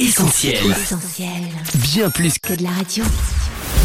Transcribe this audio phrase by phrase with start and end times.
[0.00, 0.56] Essentiel.
[1.74, 3.04] Bien plus que de la radio.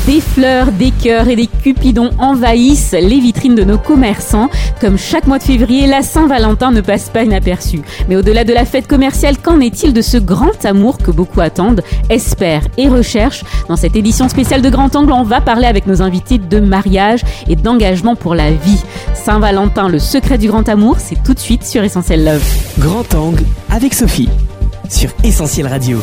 [0.08, 4.50] Des fleurs, des cœurs et des cupidons envahissent les vitrines de nos commerçants.
[4.80, 7.82] Comme chaque mois de février, la Saint-Valentin ne passe pas inaperçue.
[8.08, 11.82] Mais au-delà de la fête commerciale, qu'en est-il de ce grand amour que beaucoup attendent,
[12.10, 13.44] espèrent et recherchent?
[13.68, 17.24] Dans cette édition spéciale de Grand Angle, on va parler avec nos invités de mariage
[17.50, 18.82] et d'engagement pour la vie.
[19.14, 22.46] Saint-Valentin, le secret du grand amour, c'est tout de suite sur Essentiel Love.
[22.80, 24.30] Grand Angle avec Sophie
[24.90, 26.00] sur Essentiel Radio.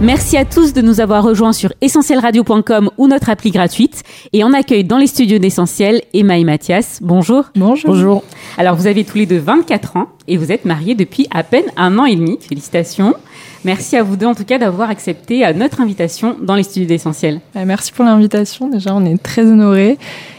[0.00, 4.02] Merci à tous de nous avoir rejoints sur essentielradio.com ou notre appli gratuite.
[4.32, 6.98] Et on accueille dans les studios d'Essentiel Emma et Mathias.
[7.02, 7.46] Bonjour.
[7.54, 7.90] Bonjour.
[7.90, 8.24] Bonjour.
[8.58, 11.64] Alors vous avez tous les deux 24 ans et vous êtes mariés depuis à peine
[11.76, 12.38] un an et demi.
[12.46, 13.14] Félicitations.
[13.66, 16.86] Merci à vous deux en tout cas d'avoir accepté euh, notre invitation dans les studios
[16.86, 17.40] d'Essentiel.
[17.56, 18.68] Euh, merci pour l'invitation.
[18.68, 19.98] Déjà, on est très honorés.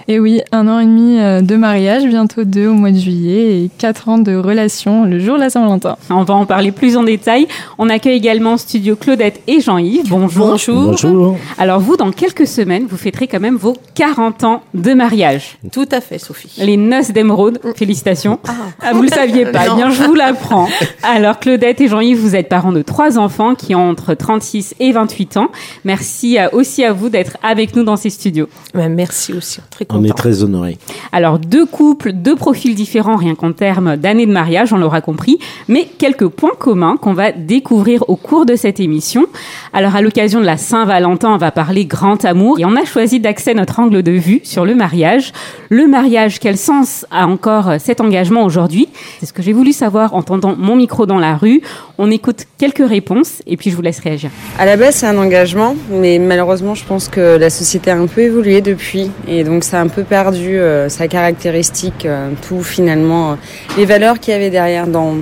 [0.10, 3.64] Et oui, un an et demi euh, de mariage, bientôt deux au mois de juillet
[3.64, 5.98] et quatre ans de relation le jour de la Saint-Valentin.
[6.10, 7.50] On va en parler plus en détail.
[7.78, 10.08] On accueille également en studio Claudette et Jean-Yves.
[10.08, 10.52] Bonjour.
[10.52, 10.92] Bonjour.
[10.92, 11.38] Bonjour.
[11.58, 15.58] Alors vous, dans quelques semaines, vous fêterez quand même vos 40 ans de mariage.
[15.74, 16.54] Tout à fait, Sophie.
[16.64, 17.60] Les noces d'émeraude.
[17.76, 18.40] Félicitations.
[18.48, 18.54] Ah.
[18.82, 19.64] ah vous le saviez pas.
[19.70, 20.70] Eh bien, je vous l'apprends.
[21.04, 24.92] Alors Claudette et Jean-Yves, vous êtes parents de trois enfants qui ont entre 36 et
[24.92, 25.50] 28 ans.
[25.86, 28.48] Merci euh, aussi à vous d'être avec nous dans ces studios.
[28.74, 29.60] merci aussi.
[29.70, 30.78] Très on est très honorés.
[31.12, 35.40] Alors, deux couples, deux profils différents, rien qu'en termes d'années de mariage, on l'aura compris,
[35.68, 39.26] mais quelques points communs qu'on va découvrir au cours de cette émission.
[39.74, 43.20] Alors, à l'occasion de la Saint-Valentin, on va parler grand amour et on a choisi
[43.20, 45.34] d'axer notre angle de vue sur le mariage.
[45.70, 48.88] Le mariage, quel sens a encore cet engagement aujourd'hui?
[49.20, 51.62] C'est ce que j'ai voulu savoir en tendant mon micro dans la rue.
[51.98, 52.97] On écoute quelques réponses
[53.46, 54.30] et puis je vous laisse réagir.
[54.58, 58.08] À la base, c'est un engagement, mais malheureusement, je pense que la société a un
[58.08, 62.64] peu évolué depuis et donc ça a un peu perdu euh, sa caractéristique, euh, tout
[62.64, 63.36] finalement, euh,
[63.78, 65.16] les valeurs qu'il y avait derrière dans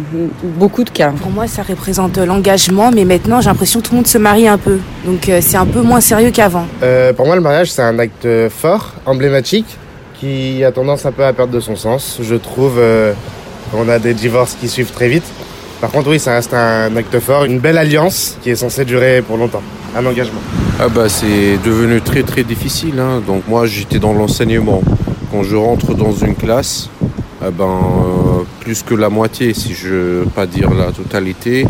[0.43, 1.11] beaucoup de cas.
[1.21, 4.47] Pour moi, ça représente l'engagement, mais maintenant, j'ai l'impression que tout le monde se marie
[4.47, 6.65] un peu, donc c'est un peu moins sérieux qu'avant.
[7.15, 9.77] pour moi, le mariage, c'est un acte fort, emblématique,
[10.19, 12.19] qui a tendance un peu à perdre de son sens.
[12.21, 12.80] Je trouve
[13.71, 15.25] qu'on a des divorces qui suivent très vite.
[15.81, 19.21] Par contre, oui, ça reste un acte fort, une belle alliance qui est censée durer
[19.21, 19.61] pour longtemps,
[19.95, 20.39] un engagement.
[20.80, 22.99] Ah bah c'est devenu très très difficile.
[22.99, 23.21] Hein.
[23.25, 24.81] Donc moi j'étais dans l'enseignement.
[25.31, 26.89] Quand je rentre dans une classe,
[27.45, 31.65] eh ben, euh, plus que la moitié, si je veux pas dire la totalité,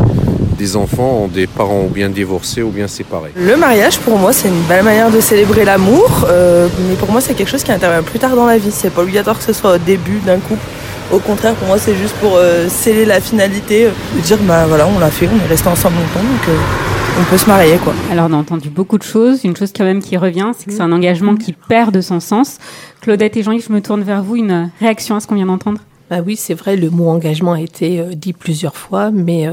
[0.56, 3.32] des enfants ont des parents ou bien divorcés ou bien séparés.
[3.36, 7.20] Le mariage, pour moi, c'est une belle manière de célébrer l'amour, euh, mais pour moi,
[7.20, 8.70] c'est quelque chose qui intervient plus tard dans la vie.
[8.70, 10.64] C'est pas obligatoire que ce soit au début d'un couple.
[11.12, 14.88] Au contraire, pour moi, c'est juste pour euh, sceller la finalité, de dire, bah voilà,
[14.88, 17.94] on l'a fait, on est resté ensemble longtemps, donc euh, on peut se marier, quoi.
[18.10, 19.44] Alors, on a entendu beaucoup de choses.
[19.44, 22.18] Une chose quand même qui revient, c'est que c'est un engagement qui perd de son
[22.18, 22.58] sens.
[23.00, 24.34] Claudette et Jean-Yves, je me tourne vers vous.
[24.34, 25.80] Une réaction à ce qu'on vient d'entendre?
[26.10, 29.48] Bah oui, c'est vrai, le mot engagement a été euh, dit plusieurs fois, mais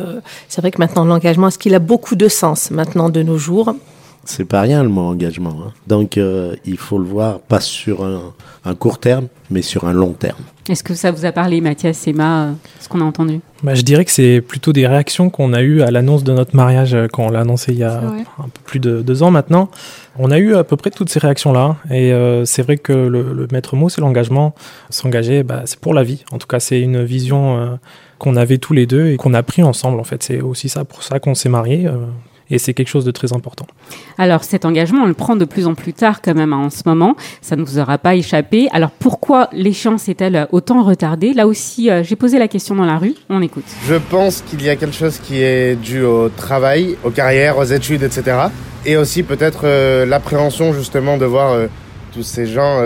[0.50, 3.76] c'est vrai que maintenant l'engagement, est-ce qu'il a beaucoup de sens maintenant de nos jours?
[4.26, 5.56] C'est pas rien le mot engagement.
[5.66, 5.72] Hein.
[5.88, 10.14] Donc euh, il faut le voir pas sur un, court terme, mais sur un long
[10.14, 10.40] terme.
[10.70, 13.42] Est-ce que ça vous a parlé, Mathias, Emma, euh, ce qu'on a entendu?
[13.64, 16.56] Bah, Je dirais que c'est plutôt des réactions qu'on a eues à l'annonce de notre
[16.56, 19.32] mariage euh, quand on l'a annoncé il y a un peu plus de deux ans
[19.32, 19.70] maintenant.
[20.18, 21.76] On a eu à peu près toutes ces réactions-là.
[21.92, 22.14] Et
[22.46, 24.54] c'est vrai que le, maître mot, c'est l'engagement.
[24.92, 26.24] S'engager, bah, c'est pour la vie.
[26.32, 27.80] En tout cas, c'est une vision
[28.20, 30.00] qu'on avait tous les deux et qu'on a pris ensemble.
[30.00, 31.90] En fait, c'est aussi ça pour ça qu'on s'est mariés
[32.54, 33.66] et c'est quelque chose de très important.
[34.20, 36.70] Alors cet engagement, on le prend de plus en plus tard quand même hein, en
[36.70, 38.70] ce moment, ça ne vous aura pas échappé.
[38.72, 41.34] Alors pourquoi l'échéance est-elle autant retardée?
[41.34, 43.66] Là aussi, euh, j'ai posé la question dans la rue, on écoute.
[43.88, 47.64] Je pense qu'il y a quelque chose qui est dû au travail, aux carrières, aux
[47.64, 48.38] études, etc.
[48.86, 51.68] Et aussi peut-être euh, l'appréhension justement de voir euh,
[52.14, 52.80] tous ces gens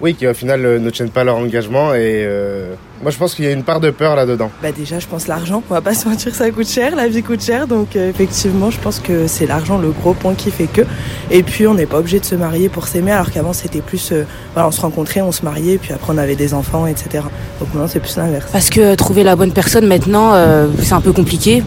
[0.00, 1.92] oui, qui au final euh, ne tiennent pas leur engagement.
[1.92, 4.50] Et euh, moi, je pense qu'il y a une part de peur là-dedans.
[4.62, 5.62] Bah déjà, je pense l'argent.
[5.68, 7.66] On va pas se mentir, ça coûte cher, la vie coûte cher.
[7.66, 10.82] Donc euh, effectivement, je pense que c'est l'argent le gros point qui fait que.
[11.30, 14.12] Et puis, on n'est pas obligé de se marier pour s'aimer, alors qu'avant c'était plus,
[14.54, 17.24] voilà, on se rencontrait, on se mariait, puis après on avait des enfants, etc.
[17.60, 18.48] Donc maintenant, c'est plus l'inverse.
[18.52, 20.34] Parce que trouver la bonne personne maintenant,
[20.80, 21.62] c'est un peu compliqué.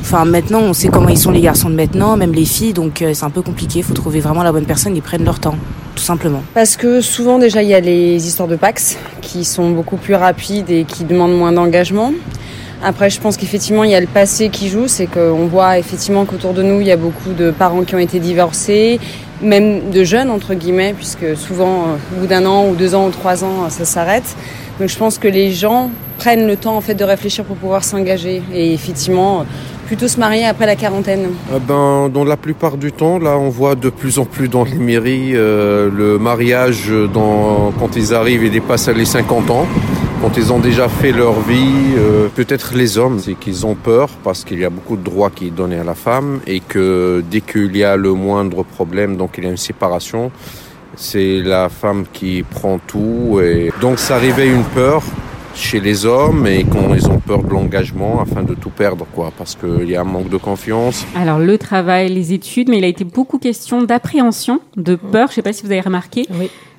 [0.00, 3.04] Enfin, maintenant, on sait comment ils sont les garçons de maintenant, même les filles, donc
[3.12, 3.80] c'est un peu compliqué.
[3.80, 5.56] Il faut trouver vraiment la bonne personne, ils prennent leur temps
[5.96, 9.70] tout simplement Parce que souvent déjà il y a les histoires de Pax qui sont
[9.70, 12.12] beaucoup plus rapides et qui demandent moins d'engagement.
[12.84, 16.26] Après, je pense qu'effectivement, il y a le passé qui joue, c'est qu'on voit effectivement
[16.26, 19.00] qu'autour de nous, il y a beaucoup de parents qui ont été divorcés,
[19.40, 23.06] même de jeunes, entre guillemets, puisque souvent, euh, au bout d'un an ou deux ans
[23.06, 24.36] ou trois ans, ça s'arrête.
[24.78, 27.82] Donc je pense que les gens prennent le temps en fait de réfléchir pour pouvoir
[27.82, 28.42] s'engager.
[28.52, 29.46] Et effectivement,
[29.86, 33.48] plutôt se marier après la quarantaine ah ben, Dans la plupart du temps, là, on
[33.48, 38.50] voit de plus en plus dans les mairies euh, le mariage quand ils arrivent et
[38.50, 39.66] dépassent les 50 ans.
[40.20, 44.08] quand ils ont déjà fait leur vie, euh, peut-être les hommes, c'est qu'ils ont peur
[44.24, 47.22] parce qu'il y a beaucoup de droits qui sont donnés à la femme et que
[47.30, 50.32] dès qu'il y a le moindre problème, donc il y a une séparation,
[50.96, 55.02] c'est la femme qui prend tout et donc ça réveille une peur
[55.56, 59.32] chez les hommes et quand ils ont peur de l'engagement afin de tout perdre, quoi,
[59.36, 61.06] parce qu'il y a un manque de confiance.
[61.16, 65.28] Alors le travail, les études, mais il a été beaucoup question d'appréhension, de peur.
[65.28, 66.26] Je ne sais pas si vous avez remarqué.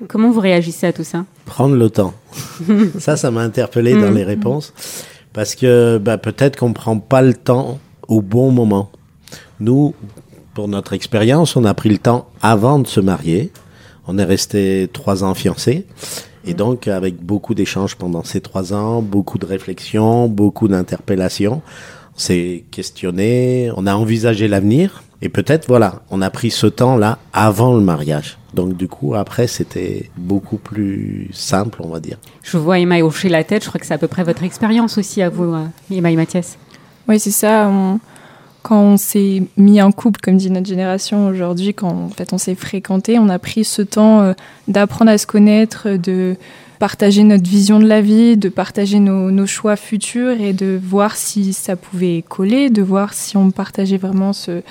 [0.06, 1.24] Comment vous réagissez à tout ça?
[1.44, 2.14] Prendre le temps.
[2.98, 4.14] ça, ça m'a interpellé dans Mm.
[4.16, 4.72] les réponses
[5.32, 8.90] parce que bah, peut-être qu'on prend pas le temps au bon moment.
[9.60, 9.94] Nous,
[10.54, 13.50] pour notre expérience, on a pris le temps avant de se marier.
[14.06, 15.84] On est resté trois ans fiancés.
[16.48, 21.60] Et donc, avec beaucoup d'échanges pendant ces trois ans, beaucoup de réflexions, beaucoup d'interpellations,
[22.16, 25.02] on s'est questionné, on a envisagé l'avenir.
[25.20, 28.38] Et peut-être, voilà, on a pris ce temps-là avant le mariage.
[28.54, 32.16] Donc, du coup, après, c'était beaucoup plus simple, on va dire.
[32.42, 33.62] Je vois Emma hocher la tête.
[33.64, 36.16] Je crois que c'est à peu près votre expérience aussi à vous, euh, Emma et
[36.16, 36.56] Mathias.
[37.08, 37.68] Oui, c'est ça.
[37.70, 37.98] on-
[38.62, 42.38] Quand on s'est mis en couple, comme dit notre génération aujourd'hui, quand en fait, on
[42.38, 44.32] s'est fréquenté, on a pris ce temps euh,
[44.66, 46.36] d'apprendre à se connaître, de
[46.78, 51.52] partager notre vision de la vie, de partager nos, choix futurs et de voir si
[51.52, 54.62] ça pouvait coller, de voir si on partageait vraiment ce,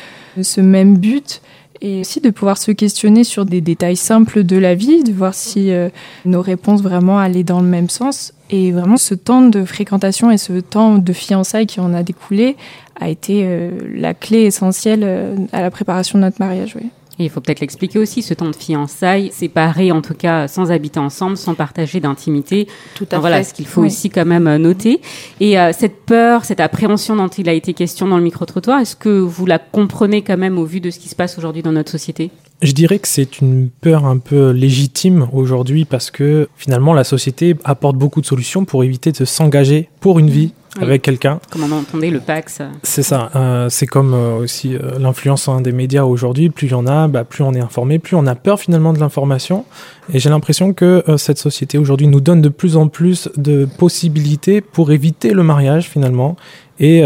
[0.41, 1.41] ce même but
[1.81, 5.33] et aussi de pouvoir se questionner sur des détails simples de la vie, de voir
[5.33, 5.89] si euh,
[6.25, 8.33] nos réponses vraiment allaient dans le même sens.
[8.49, 12.55] Et vraiment, ce temps de fréquentation et ce temps de fiançailles qui en a découlé
[12.99, 16.75] a été euh, la clé essentielle euh, à la préparation de notre mariage.
[16.79, 16.87] Oui.
[17.19, 20.71] Et il faut peut-être l'expliquer aussi, ce temps de fiançailles, séparé en tout cas, sans
[20.71, 22.67] habiter ensemble, sans partager d'intimité.
[22.93, 23.43] Tout à Enfin, Voilà, fait.
[23.45, 23.87] ce qu'il faut Oui.
[23.87, 25.01] aussi quand même euh, noter.
[25.39, 28.95] Et euh, cette peur, cette appréhension dont il a été question dans le micro-trottoir, est-ce
[28.95, 31.71] que vous la comprenez quand même au vu de ce qui se passe aujourd'hui dans
[31.71, 32.29] notre société?
[32.63, 37.55] Je dirais que c'est une peur un peu légitime aujourd'hui parce que finalement la société
[37.63, 40.83] apporte beaucoup de solutions pour éviter de s'engager pour une vie Oui.
[40.83, 41.39] avec quelqu'un.
[41.51, 42.63] Comme on entendait le Pax.
[42.81, 43.29] C'est ça.
[43.35, 46.49] euh, c'est comme euh, aussi euh, l'influence hein, des médias aujourd'hui.
[46.49, 48.91] Plus il y en a, bah, plus on est informé, plus on a peur finalement
[48.91, 49.63] de l'information.
[50.11, 54.61] Et j'ai l'impression que cette société aujourd'hui nous donne de plus en plus de possibilités
[54.61, 56.35] pour éviter le mariage finalement
[56.79, 57.03] et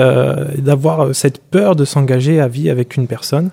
[0.57, 3.49] d'avoir cette peur de s'engager à vie avec une personne.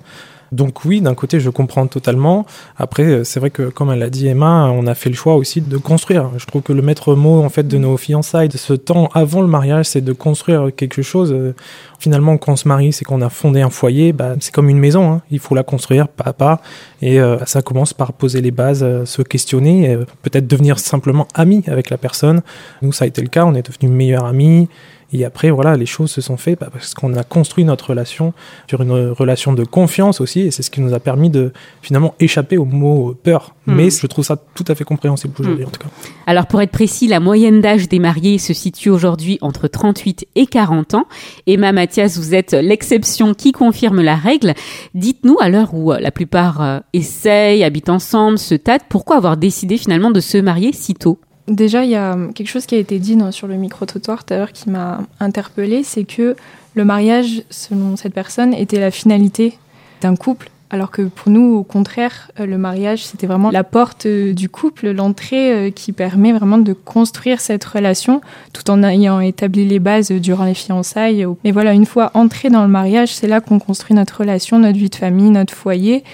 [0.52, 2.46] Donc oui, d'un côté, je comprends totalement.
[2.76, 5.34] Après, euh, c'est vrai que, comme elle l'a dit Emma, on a fait le choix
[5.36, 6.30] aussi de construire.
[6.38, 9.42] Je trouve que le maître mot, en fait, de nos fiançailles, de ce temps avant
[9.42, 11.32] le mariage, c'est de construire quelque chose.
[11.32, 11.54] Euh,
[11.98, 14.12] Finalement, quand on se marie, c'est qu'on a fondé un foyer.
[14.12, 15.14] Bah, c'est comme une maison.
[15.14, 15.22] hein.
[15.32, 16.60] Il faut la construire pas à pas.
[17.02, 21.26] Et euh, ça commence par poser les bases, euh, se questionner, euh, peut-être devenir simplement
[21.34, 22.42] ami avec la personne.
[22.82, 23.44] Nous, ça a été le cas.
[23.44, 24.68] On est devenus meilleurs amis.
[25.12, 28.34] Et après, voilà, les choses se sont faites bah, parce qu'on a construit notre relation
[28.68, 30.40] sur une relation de confiance aussi.
[30.40, 33.54] Et c'est ce qui nous a permis de finalement échapper au mot peur.
[33.66, 33.74] Hmm.
[33.74, 35.88] Mais je trouve ça tout à fait compréhensible aujourd'hui, en tout cas.
[36.26, 40.46] Alors pour être précis, la moyenne d'âge des mariés se situe aujourd'hui entre 38 et
[40.46, 41.06] 40 ans.
[41.46, 44.54] Emma Mathias, vous êtes l'exception qui confirme la règle.
[44.94, 49.36] Dites-nous à l'heure où euh, la plupart euh, essayent, habitent ensemble, se tâtent, pourquoi avoir
[49.36, 51.18] décidé finalement de se marier si tôt?
[51.48, 54.36] Déjà, il y a quelque chose qui a été dit sur le micro-trottoir tout à
[54.36, 56.36] l'heure qui m'a interpellée, c'est que
[56.74, 59.58] le mariage, selon cette personne, était la finalité
[60.02, 60.50] d'un couple.
[60.70, 64.50] Alors que pour nous, au contraire, euh, le mariage, c'était vraiment la porte euh, du
[64.50, 68.20] couple, l'entrée euh, qui permet vraiment de construire cette relation
[68.52, 71.26] tout en ayant établi les bases durant les fiançailles.
[71.42, 74.78] Mais voilà, une fois entré dans le mariage, c'est là qu'on construit notre relation, notre
[74.78, 76.04] vie de famille, notre foyer.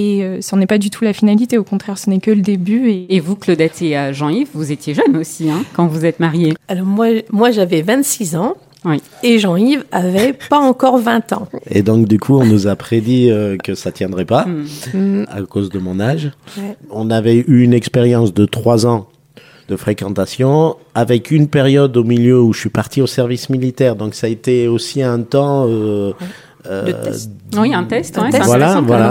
[0.00, 2.40] Et euh, ce n'est pas du tout la finalité, au contraire, ce n'est que le
[2.40, 2.88] début.
[2.88, 6.20] Et, Et vous, Claudette et euh, Jean-Yves, vous étiez jeunes aussi hein, quand vous êtes
[6.20, 6.54] mariés.
[6.68, 9.02] Alors moi, moi j'avais 26 ans Oui.
[9.24, 11.48] et Jean-Yves avait pas encore 20 ans.
[11.68, 14.66] Et donc, du coup, on nous a prédit euh, que ça tiendrait pas Hmm.
[14.94, 15.24] Mm.
[15.28, 16.30] à cause de mon âge.
[16.56, 16.76] Ouais.
[16.90, 19.08] On avait eu une expérience de trois ans
[19.68, 23.96] de fréquentation avec une période au milieu où je suis parti au service militaire.
[23.96, 25.66] Donc, ça a été aussi un temps.
[25.68, 26.12] euh,
[26.64, 27.30] De test.
[27.56, 28.18] Oui, un test.
[28.18, 28.42] Un ouais, test.
[28.42, 29.10] c'est Voilà, voilà.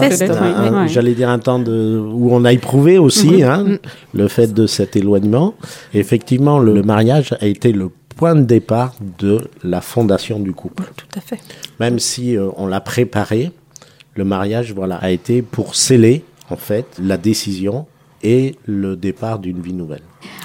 [0.84, 0.88] Oui.
[0.90, 3.44] J'allais dire un temps de, où on a éprouvé aussi Mhm.
[3.44, 3.66] hein,
[4.14, 5.54] le fait de cet éloignement.
[5.94, 10.52] Et effectivement, le, le mariage a été le point de départ de la fondation du
[10.54, 10.84] couple.
[10.96, 11.40] Tout à fait.
[11.80, 13.52] Même si euh, on l'a préparé,
[14.16, 17.86] le mariage voilà, a été pour sceller en fait la décision
[18.24, 20.02] et le départ d'une vie nouvelle.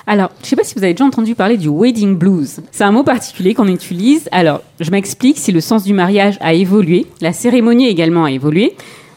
[0.06, 2.60] Alors, je ne sais pas si vous avez déjà entendu parler du wedding blues.
[2.70, 4.28] C'est un mot particulier qu'on utilise.
[4.32, 8.74] Alors, je m'explique si le sens du mariage a évolué, la cérémonie également a évolué.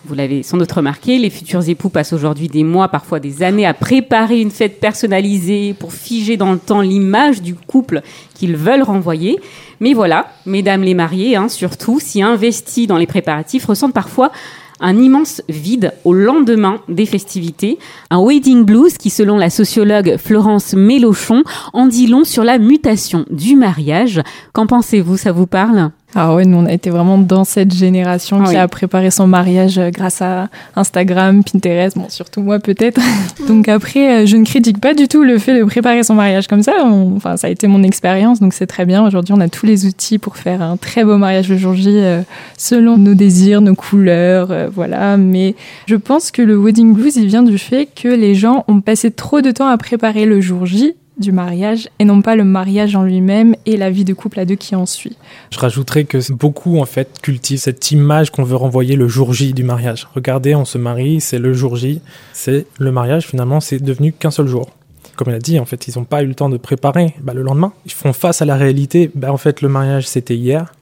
[0.07, 3.65] Vous l'avez sans doute remarqué, les futurs époux passent aujourd'hui des mois, parfois des années,
[3.65, 8.03] à préparer une fête personnalisée pour figer dans le temps l'image du couple
[8.35, 9.39] qu'ils veulent renvoyer.
[9.79, 14.31] Mais voilà, mesdames les mariées, hein, surtout, si investies dans les préparatifs, ressentent parfois
[14.79, 17.79] un immense vide au lendemain des festivités,
[18.09, 23.25] un wedding blues qui, selon la sociologue Florence Mélochon, en dit long sur la mutation
[23.29, 24.21] du mariage.
[24.53, 25.17] Qu'en pensez-vous?
[25.17, 25.91] Ça vous parle?
[26.15, 28.55] Ah ouais, nous on a été vraiment dans cette génération qui Oui.
[28.55, 33.01] a préparé son mariage euh, grâce à Instagram, Pinterest, bon surtout moi peut-être.
[33.47, 36.47] donc après, euh, je ne critique pas du tout le fait de préparer son mariage
[36.47, 36.73] comme ça.
[36.85, 39.05] On- Enfin, ça a été mon expérience, donc c'est très bien.
[39.05, 41.89] Aujourd'hui, on a tous les outils pour faire un très beau mariage le jour J
[41.89, 42.21] euh,
[42.57, 45.17] selon nos désirs, nos couleurs, euh, voilà.
[45.17, 45.55] Mais
[45.87, 49.11] je pense que le wedding blues, il vient du fait que les gens ont passé
[49.11, 52.95] trop de temps à préparer le jour J du mariage et non pas le mariage
[52.95, 55.17] en lui-même et la vie de couple à deux qui en suit.
[55.51, 59.53] Je rajouterais que beaucoup en fait cultivent cette image qu'on veut renvoyer le jour J
[59.53, 60.07] du mariage.
[60.15, 62.01] Regardez, on se marie, c'est le jour J,
[62.33, 64.69] c'est le mariage finalement, c'est devenu qu'un seul jour.
[65.15, 67.15] Comme elle a dit, en fait, ils n'ont pas eu le temps de préparer.
[67.21, 69.09] Bah, le lendemain, ils font face à la réalité.
[69.15, 70.73] Bah, en fait, le mariage c'était hier,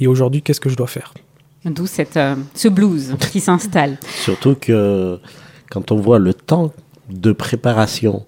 [0.00, 1.14] et aujourd'hui, qu'est-ce que je dois faire?
[1.64, 3.98] D'où cette, euh, ce blues qui s'installe.
[4.22, 5.18] Surtout que
[5.70, 6.72] quand on voit le temps
[7.10, 8.24] de préparation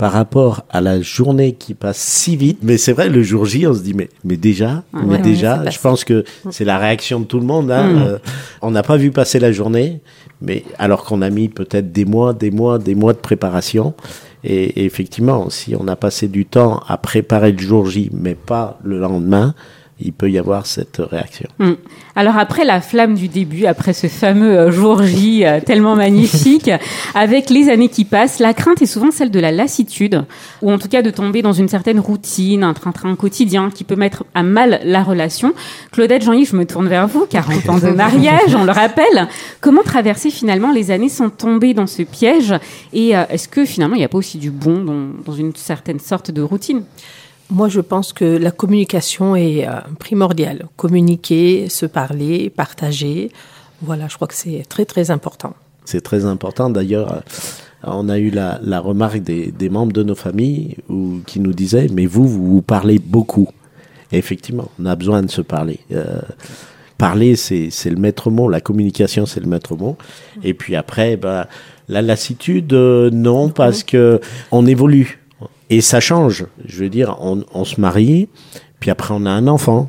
[0.00, 3.66] par rapport à la journée qui passe si vite, mais c'est vrai, le jour J,
[3.66, 6.64] on se dit, mais, mais déjà, Ah mais ouais, déjà, ouais, je pense que c'est
[6.64, 7.70] la réaction de tout le monde.
[7.70, 8.02] hein, Mm.
[8.02, 8.18] euh,
[8.62, 10.00] on n'a pas vu passer la journée,
[10.40, 13.92] mais alors qu'on a mis peut-être des mois, des mois, des mois de préparation.
[14.42, 18.34] Et, et effectivement, si on a passé du temps à préparer le jour J, mais
[18.34, 19.54] pas le lendemain,
[20.00, 21.48] il peut y avoir cette réaction.
[21.58, 21.74] Hmm.
[22.16, 26.70] Alors après la flamme du début, après ce fameux euh, jour J euh, tellement magnifique,
[27.14, 30.24] avec les années qui passent, la crainte est souvent celle de la lassitude,
[30.62, 33.96] ou en tout cas de tomber dans une certaine routine, un train-train quotidien qui peut
[33.96, 35.52] mettre à mal la relation.
[35.92, 39.28] Claudette, Jean-Yves, je me tourne vers vous, 40 ans de mariage, on le rappelle.
[39.60, 42.54] Comment traverser finalement les années sans tomber dans ce piège?
[42.92, 45.54] Et euh, est-ce que finalement il n'y a pas aussi du bon dans, dans une
[45.54, 46.82] certaine sorte de routine?
[47.50, 50.66] Moi, je pense que la communication est euh, primordiale.
[50.76, 53.30] Communiquer, se parler, partager.
[53.82, 55.54] Voilà, je crois que c'est très, très important.
[55.84, 56.70] C'est très important.
[56.70, 57.20] D'ailleurs, euh,
[57.82, 61.52] on a eu la, la remarque des, des membres de nos familles où, qui nous
[61.52, 63.48] disaient, mais vous, vous, vous parlez beaucoup.
[64.12, 65.80] Et effectivement, on a besoin de se parler.
[65.92, 66.20] Euh,
[66.98, 68.48] parler, c'est le maître mot.
[68.48, 69.96] La communication, c'est le maître mot.
[70.42, 71.46] Et puis après, ben,
[71.88, 75.19] la lassitude, euh, non, parce que on évolue.
[75.70, 76.46] Et ça change.
[76.66, 78.28] Je veux dire, on, se marie,
[78.80, 79.88] puis après on a un enfant,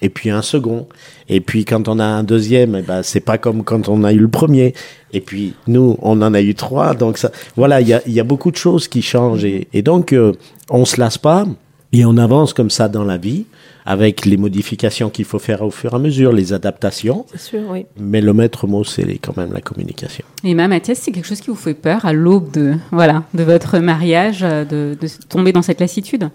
[0.00, 0.88] et puis un second.
[1.28, 4.12] Et puis quand on a un deuxième, eh ben, c'est pas comme quand on a
[4.12, 4.74] eu le premier.
[5.12, 6.94] Et puis nous, on en a eu trois.
[6.94, 9.44] Donc ça, voilà, il y a, beaucoup de choses qui changent.
[9.44, 10.32] Et, et donc, euh,
[10.70, 11.46] on se lasse pas.
[11.92, 13.46] Et on avance comme ça dans la vie,
[13.86, 17.24] avec les modifications qu'il faut faire au fur et à mesure, les adaptations.
[17.30, 17.86] C'est sûr, oui.
[17.98, 20.26] Mais le maître mot, c'est quand même la communication.
[20.44, 23.42] Et ma Mathias, c'est quelque chose qui vous fait peur à l'aube de, voilà, de
[23.42, 26.28] votre mariage, euh, de, de tomber dans cette lassitude?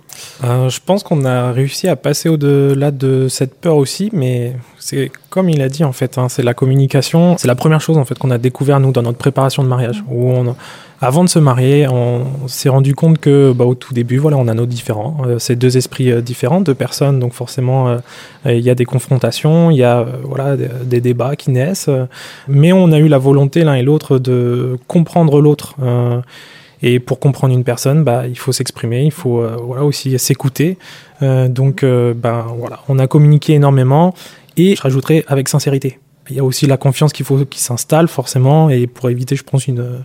[0.43, 5.11] Euh, je pense qu'on a réussi à passer au-delà de cette peur aussi, mais c'est
[5.29, 7.37] comme il a dit en fait, hein, c'est la communication.
[7.37, 10.03] C'est la première chose en fait qu'on a découvert nous dans notre préparation de mariage,
[10.09, 10.55] où on,
[11.03, 14.47] avant de se marier, on, s'est rendu compte que bah, au tout début, voilà, on
[14.47, 17.97] a nos différents, euh, c'est deux esprits euh, différents, deux personnes, donc forcément euh,
[18.45, 22.05] il y a des confrontations, il y a euh, voilà des, débats qui naissent, euh,
[22.47, 25.75] mais on a eu la volonté l'un et l'autre de comprendre l'autre.
[25.81, 26.21] euh,
[26.83, 30.77] et pour comprendre une personne, bah, il faut s'exprimer, il faut euh, voilà, aussi s'écouter.
[31.21, 34.13] Euh, donc, euh, ben, voilà, on a communiqué énormément
[34.57, 35.99] et je rajouterai avec sincérité.
[36.29, 39.43] Il y a aussi la confiance qu'il faut qui s'installe forcément et pour éviter, je
[39.43, 40.03] pense, une,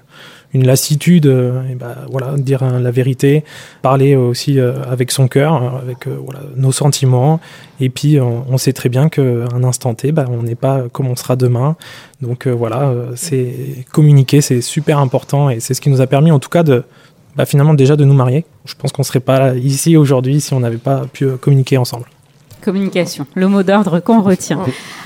[0.54, 3.44] une lassitude, euh, ben, voilà, dire hein, la vérité,
[3.82, 7.40] parler aussi euh, avec son cœur, euh, avec euh, voilà, nos sentiments.
[7.80, 11.06] Et puis, on, sait très bien qu'à un instant T, bah, on n'est pas comme
[11.06, 11.76] on sera demain.
[12.20, 16.06] Donc euh, voilà, euh, c'est communiquer, c'est super important et c'est ce qui nous a
[16.06, 16.82] permis, en tout cas, de
[17.36, 18.44] bah, finalement déjà de nous marier.
[18.64, 22.06] Je pense qu'on serait pas ici aujourd'hui si on n'avait pas pu euh, communiquer ensemble.
[22.62, 24.60] Communication, le mot d'ordre qu'on retient.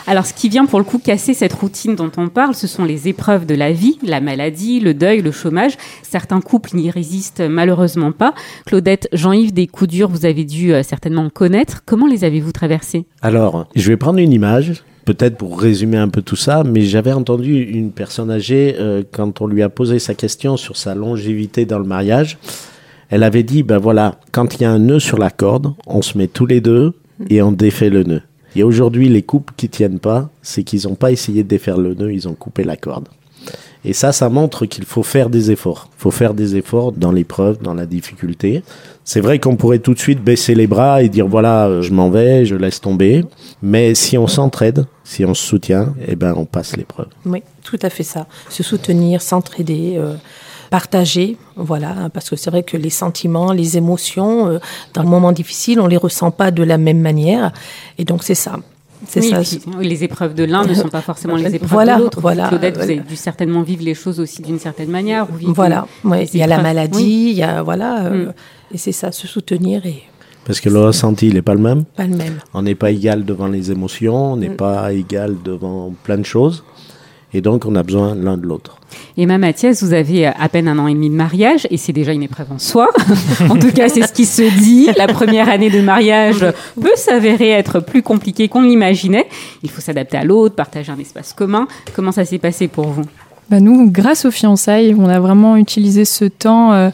[0.06, 2.84] Alors, ce qui vient pour le coup casser cette routine dont on parle, ce sont
[2.84, 5.76] les épreuves de la vie, la maladie, le deuil, le chômage.
[6.02, 8.34] Certains couples n'y résistent malheureusement pas.
[8.66, 11.82] Claudette, Jean-Yves, des coups durs, vous avez dû euh, certainement connaître.
[11.86, 13.06] Comment les avez-vous traversés?
[13.20, 17.12] Alors, je vais prendre une image, peut-être pour résumer un peu tout ça, mais j'avais
[17.12, 21.64] entendu une personne âgée, euh, quand on lui a posé sa question sur sa longévité
[21.64, 22.38] dans le mariage,
[23.08, 26.02] elle avait dit, ben voilà, quand il y a un nœud sur la corde, on
[26.02, 26.94] se met tous les deux
[27.30, 28.22] et on défait le nœud.
[28.54, 31.94] Et aujourd'hui, les couples qui tiennent pas, c'est qu'ils n'ont pas essayé de défaire le
[31.94, 33.08] nœud, ils ont coupé la corde.
[33.84, 35.88] Et ça, ça montre qu'il faut faire des efforts.
[35.98, 38.62] Il faut faire des efforts dans l'épreuve, dans la difficulté.
[39.04, 41.92] C'est vrai qu'on pourrait tout de suite baisser les bras et dire voilà, euh, je
[41.92, 43.24] m'en vais, je laisse tomber.
[43.60, 47.08] Mais si on s'entraide, si on se soutient, eh ben, on passe l'épreuve.
[47.26, 48.28] Oui, tout à fait ça.
[48.48, 50.14] Se soutenir, s'entraider, euh,
[50.76, 54.58] partager, voilà, parce que c'est vrai que les sentiments, les émotions, euh,
[54.94, 57.52] dans le moment difficile, on les ressent pas de la même manière,
[57.98, 58.54] et donc c'est ça.
[59.06, 59.40] C'est Oui, ça.
[59.78, 62.20] puis, les épreuves de l'un ne sont pas forcément les épreuves Voilà, de l'autre.
[62.20, 65.26] voilà, Claudette, vous avez dû certainement vivre les choses aussi d'une certaine manière.
[65.60, 66.24] Voilà, ouais.
[66.32, 67.26] il y a la maladie, Oui.
[67.32, 68.32] il y a voilà, euh, Mm.
[68.74, 70.02] et c'est ça, se soutenir et
[70.46, 71.84] Parce que le ressenti, il n'est pas le même.
[71.84, 72.38] pas le même.
[72.54, 74.56] On n'est pas égal devant les émotions, on n'est Mm.
[74.56, 76.64] pas égal devant plein de choses.
[77.34, 78.78] Et donc, on a besoin l'un de l'autre.
[79.16, 82.12] Emma Mathias, vous avez à peine un an et demi de mariage et c'est déjà
[82.12, 82.88] une épreuve en soi.
[83.48, 84.90] en tout cas, c'est ce qui se dit.
[84.96, 86.44] La première année de mariage
[86.80, 89.26] peut s'avérer être plus compliquée qu'on l'imaginait.
[89.62, 91.68] Il faut s'adapter à l'autre, partager un espace commun.
[91.94, 93.04] Comment ça s'est passé pour vous?
[93.50, 96.90] Bah, nous, grâce aux fiançailles, on a vraiment utilisé ce temps euh,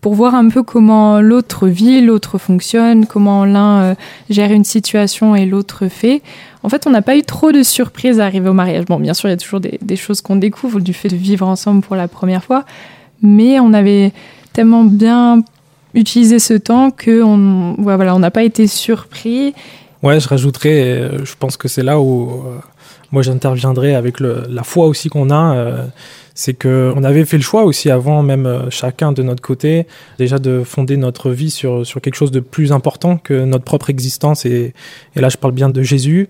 [0.00, 3.94] pour voir un peu comment l'autre vit, l'autre fonctionne, comment l'un euh,
[4.30, 6.22] gère une situation et l'autre fait.
[6.62, 8.86] En fait, on n'a pas eu trop de surprises à arriver au mariage.
[8.86, 11.46] Bon, bien sûr, il y a toujours des, choses qu'on découvre du fait de vivre
[11.46, 12.64] ensemble pour la première fois,
[13.22, 14.12] mais on avait
[14.52, 15.42] tellement bien
[15.92, 19.54] utilisé ce temps que on, ouais, voilà, on n'a pas été surpris.
[20.02, 22.58] Ouais, je rajouterais, euh, je pense que c'est là où euh,
[23.12, 25.54] moi j'interviendrai avec le, la foi aussi qu'on a.
[25.56, 25.86] euh,
[26.34, 29.86] c'est que on avait fait le choix aussi avant, même euh, chacun de notre côté,
[30.18, 33.90] déjà de fonder notre vie sur, sur quelque chose de plus important que notre propre
[33.90, 34.46] existence.
[34.46, 34.72] Et,
[35.16, 36.28] et là, je parle bien de Jésus.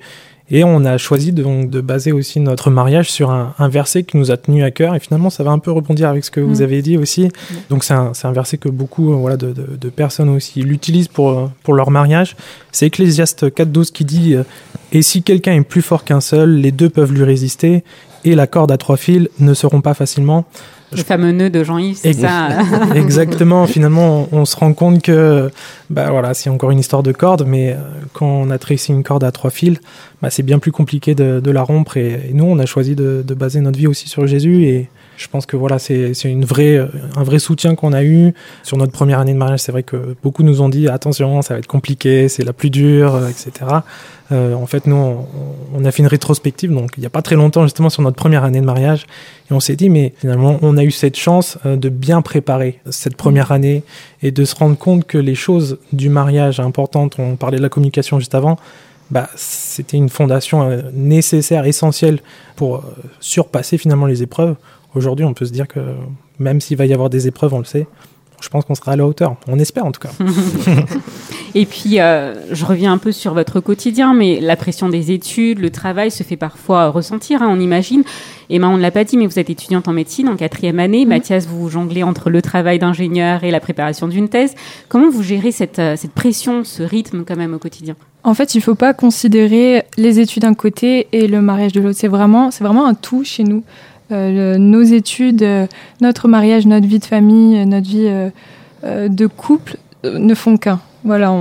[0.52, 4.02] Et on a choisi de, donc, de baser aussi notre mariage sur un, un verset
[4.02, 4.94] qui nous a tenu à cœur.
[4.94, 6.62] Et finalement, ça va un peu rebondir avec ce que vous Mm.
[6.62, 7.28] avez dit aussi.
[7.68, 11.08] Donc, c'est un, un verset que beaucoup euh, voilà, de, de, de personnes aussi l'utilisent
[11.08, 12.36] pour, euh, pour leur mariage.
[12.72, 14.42] C'est Ecclésiaste 4.12 qui dit euh,
[14.92, 17.84] Et si quelqu'un est plus fort qu'un seul, les deux peuvent lui résister,
[18.24, 20.44] et la corde à trois fils ne seront pas facilement.
[20.92, 22.48] Le fameux nœud de Jean-Yves, c'est Ex- ça
[22.94, 23.66] Exactement.
[23.66, 25.50] Finalement, on, on se rend compte que,
[25.88, 27.76] bah voilà, c'est encore une histoire de corde, mais euh,
[28.12, 29.78] quand on a tracé une corde à trois fils,
[30.20, 31.96] bah, c'est bien plus compliqué de, de la rompre.
[31.96, 34.64] Et, et nous, on a choisi de, de baser notre vie aussi sur Jésus.
[34.64, 34.88] Et
[35.20, 38.78] je pense que voilà, c'est une vraie, euh, un vrai soutien qu'on a eu sur
[38.78, 39.60] notre première année de mariage.
[39.60, 42.70] C'est vrai que beaucoup nous ont dit attention, ça va être compliqué, c'est la plus
[42.70, 43.52] dure, euh, etc.
[44.32, 44.96] Euh, en fait, nous,
[45.74, 48.16] on, a fait une rétrospective, donc il n'y a pas très longtemps, justement, sur notre
[48.16, 49.04] première année de mariage.
[49.50, 53.16] Et on s'est dit, mais finalement, on a eu cette chance de bien préparer cette
[53.16, 53.82] première année
[54.22, 57.68] et de se rendre compte que les choses du mariage importantes, on parlait de la
[57.68, 58.56] communication juste avant,
[59.10, 62.20] bah, c'était une fondation nécessaire, essentielle
[62.54, 62.84] pour
[63.18, 64.54] surpasser finalement les épreuves.
[64.94, 65.80] Aujourd'hui, on peut se dire que
[66.38, 67.86] même s'il va y avoir des épreuves, on le sait,
[68.40, 69.36] je pense qu'on sera à la hauteur.
[69.48, 70.10] On espère en tout cas.
[71.54, 75.58] Et puis, euh, je reviens un peu sur votre quotidien, mais la pression des études,
[75.58, 78.04] le travail se fait parfois ressentir, hein, on imagine.
[78.48, 81.06] Emma, on ne l'a pas dit, mais vous êtes étudiante en médecine en quatrième année.
[81.06, 84.54] Mathias, vous jonglez entre le travail d'ingénieur et la préparation d'une thèse.
[84.88, 87.96] Comment vous gérez cette, euh, cette pression, ce rythme quand même au quotidien?
[88.22, 91.80] En fait, il ne faut pas considérer les études d'un côté et le mariage de
[91.80, 91.98] l'autre.
[91.98, 93.64] C'est vraiment, c'est vraiment un tout chez nous.
[94.12, 95.66] Euh, nos études, euh,
[96.00, 98.30] notre mariage, notre vie de famille, euh, notre vie
[98.82, 100.80] de couple ne font qu'un.
[101.04, 101.34] Voilà,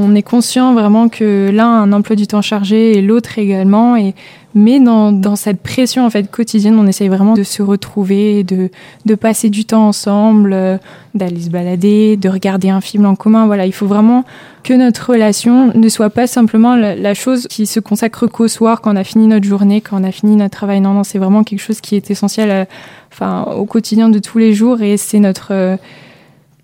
[0.00, 3.96] on est conscient vraiment que l'un a un emploi du temps chargé et l'autre également.
[3.96, 4.14] Et,
[4.54, 8.70] mais dans, dans cette pression en fait quotidienne, on essaye vraiment de se retrouver, de,
[9.06, 10.78] de passer du temps ensemble, euh,
[11.14, 13.46] d'aller se balader, de regarder un film en commun.
[13.46, 14.24] Voilà, il faut vraiment
[14.62, 18.92] que notre relation ne soit pas simplement la, chose qui se consacre qu'au soir quand
[18.92, 20.80] on a fini notre journée, quand on a fini notre travail.
[20.80, 22.66] Non, non, c'est vraiment quelque chose qui est essentiel à-
[23.12, 25.48] enfin, au quotidien de tous les jours et c'est notre.
[25.52, 25.76] euh,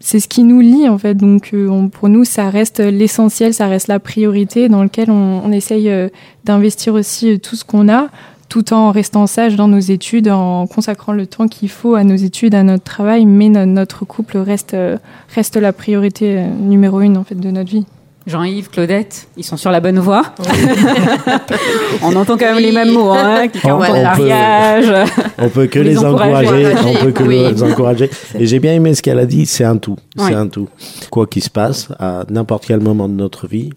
[0.06, 1.14] c'est ce qui nous lie en fait.
[1.14, 5.50] Donc euh, pour nous, ça reste l'essentiel, ça reste la priorité dans lequel on, on
[5.50, 6.08] essaye euh,
[6.44, 8.08] d'investir aussi euh, tout ce qu'on a,
[8.50, 12.16] tout en restant sage dans nos études, en consacrant le temps qu'il faut à nos
[12.16, 13.24] études, à notre travail.
[13.24, 14.76] Mais no- notre couple reste
[15.34, 17.86] reste la priorité numéro une en fait de notre vie.
[18.26, 20.22] Jean-Yves, Claudette, ils sont sur la bonne voie.
[22.02, 25.08] on entend quand même les mêmes mots, hein, qui On- on peut- mariage.
[25.38, 26.46] On peut que Les les, encourager.
[26.48, 26.74] encourager.
[26.86, 27.38] On peut que Oui.
[27.52, 28.10] les encourager.
[28.38, 29.46] Et j'ai bien aimé ce qu'elle a dit.
[29.46, 29.96] C'est un tout.
[30.16, 30.24] Oui.
[30.28, 30.68] C'est un tout.
[31.10, 33.70] Quoi qu'il se passe, à n'importe quel moment de notre vie,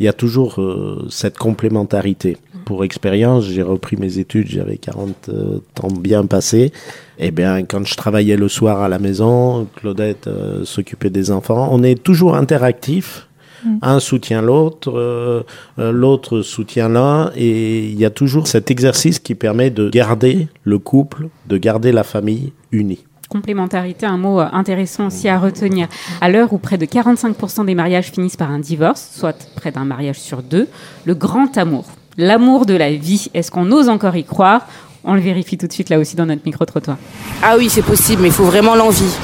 [0.00, 2.36] il y a toujours euh, cette complémentarité.
[2.66, 6.72] Pour expérience, j'ai repris mes études, j'avais 40 euh, ans bien passés.
[7.18, 11.68] Eh bien, quand je travaillais le soir à la maison, Claudette euh, s'occupait des enfants.
[11.70, 13.28] On est toujours interactif.
[13.64, 13.78] Mm.
[13.82, 15.42] Un soutient l'autre, euh,
[15.78, 20.48] euh, l'autre soutient l'un, et il y a toujours cet exercice qui permet de garder
[20.64, 23.04] le couple, de garder la famille unie.
[23.28, 25.88] Complémentarité, un mot euh, intéressant aussi à retenir.
[26.20, 29.84] À l'heure où près de 45% des mariages finissent par un divorce, soit près d'un
[29.84, 30.68] mariage sur deux,
[31.04, 34.66] le grand amour, l'amour de la vie, est-ce qu'on ose encore y croire?
[35.06, 36.96] On le vérifie tout de suite là aussi dans notre micro-trottoir.
[37.42, 39.14] Ah oui, c'est possible, mais il faut vraiment l'envie.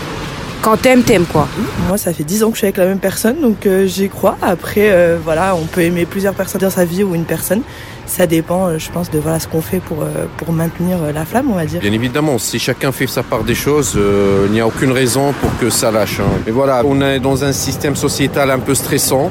[0.62, 1.49] Quand t'aimes, t'aimes quoi.
[1.88, 4.11] Moi, ça fait 10 ans que je suis avec la même personne, donc euh, j'y
[4.11, 4.37] crois.
[4.42, 7.62] Après, euh, voilà, on peut aimer plusieurs personnes dans sa vie ou une personne.
[8.07, 11.25] Ça dépend, euh, je pense, de voilà ce qu'on fait pour, euh, pour maintenir la
[11.25, 11.81] flamme, on va dire.
[11.81, 15.33] Bien évidemment, si chacun fait sa part des choses, euh, il n'y a aucune raison
[15.40, 16.20] pour que ça lâche.
[16.20, 16.25] hein.
[16.44, 19.31] Mais voilà, on est dans un système sociétal un peu stressant.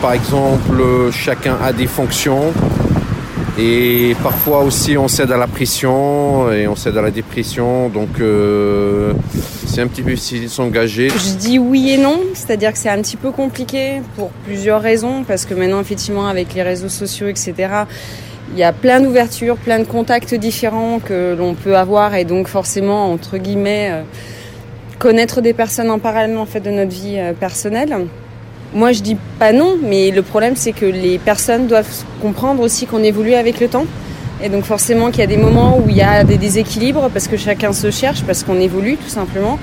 [0.00, 0.80] Par exemple,
[1.12, 2.54] chacun a des fonctions.
[3.62, 7.90] Et parfois aussi on cède à la pression et on cède à la dépression.
[7.90, 9.12] Donc euh,
[9.66, 11.10] c'est un petit peu difficile de s'engager.
[11.10, 15.24] Je dis oui et non, c'est-à-dire que c'est un petit peu compliqué pour plusieurs raisons,
[15.28, 17.54] parce que maintenant effectivement avec les réseaux sociaux, etc.,
[18.52, 22.48] il y a plein d'ouvertures, plein de contacts différents que l'on peut avoir et donc
[22.48, 24.02] forcément, entre guillemets, euh,
[24.98, 28.06] connaître des personnes en parallèle en fait de notre vie euh, personnelle.
[28.72, 32.86] Moi, je dis pas non, mais le problème, c'est que les personnes doivent comprendre aussi
[32.86, 33.86] qu'on évolue avec le temps.
[34.42, 37.28] Et donc, forcément, qu'il y a des moments où il y a des déséquilibres parce
[37.28, 39.58] que chacun se cherche, parce qu'on évolue tout simplement,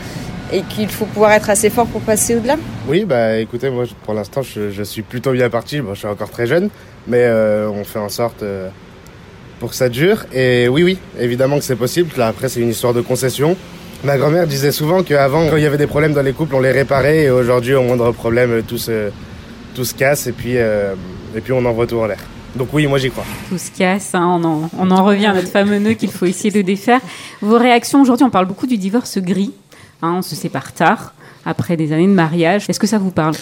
[0.52, 2.58] et qu'il faut pouvoir être assez fort pour passer au-delà.
[2.88, 5.82] Oui, bah écoutez, moi pour l'instant, je, suis plutôt bien parti.
[5.82, 6.70] Bon, je suis encore très jeune,
[7.08, 8.70] mais euh, on fait en sorte euh,
[9.60, 10.26] pour que ça dure.
[10.34, 12.12] Et oui, oui, évidemment que c'est possible.
[12.18, 13.56] Là, après, c'est une histoire de concession.
[14.04, 16.60] Ma grand-mère disait souvent qu'avant, quand il y avait des problèmes dans les couples, on
[16.62, 17.24] les réparait.
[17.24, 19.10] Et aujourd'hui, au moindre problème, tout se,
[19.74, 20.94] tout se casse et puis, euh,
[21.36, 22.20] et puis on envoie tout en l'air.
[22.56, 23.26] Donc oui, moi j'y crois.
[23.50, 26.26] Tout se casse, hein, on, en, on en revient à notre fameux nœud qu'il faut
[26.26, 27.02] essayer de défaire.
[27.42, 29.52] Vos réactions aujourd'hui, on parle beaucoup du divorce gris.
[30.02, 31.14] Hein, on se sépare tard,
[31.46, 32.70] après des années de mariage.
[32.70, 33.36] Est-ce que ça vous parle?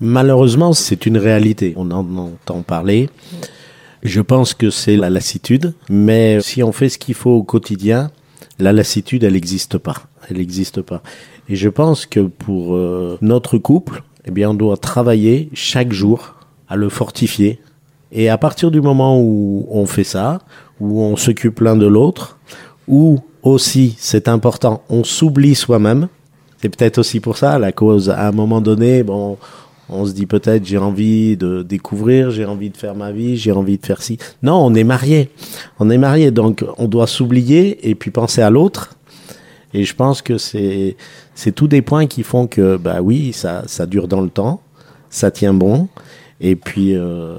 [0.00, 1.74] Malheureusement, c'est une réalité.
[1.76, 3.08] On en entend parler.
[4.02, 8.10] Je pense que c'est la lassitude, mais si on fait ce qu'il faut au quotidien,
[8.58, 9.96] la lassitude, elle n'existe pas.
[10.28, 11.02] Elle n'existe pas.
[11.48, 16.34] Et je pense que pour euh, notre couple, eh bien, on doit travailler chaque jour
[16.68, 17.60] à le fortifier.
[18.12, 20.40] Et à partir du moment où on fait ça,
[20.80, 22.38] où on s'occupe l'un de l'autre,
[22.88, 26.08] où aussi, c'est important, on s'oublie soi-même.
[26.60, 28.10] C'est peut-être aussi pour ça la cause.
[28.10, 29.38] À un moment donné, bon,
[29.88, 33.52] on se dit peut-être j'ai envie de découvrir, j'ai envie de faire ma vie, j'ai
[33.52, 34.18] envie de faire ci.
[34.42, 35.30] Non, on est marié.
[35.78, 38.94] On est marié, donc on doit s'oublier et puis penser à l'autre.
[39.74, 40.96] Et je pense que c'est
[41.34, 44.60] c'est tous des points qui font que bah oui, ça ça dure dans le temps,
[45.10, 45.88] ça tient bon.
[46.40, 47.36] Et puis euh,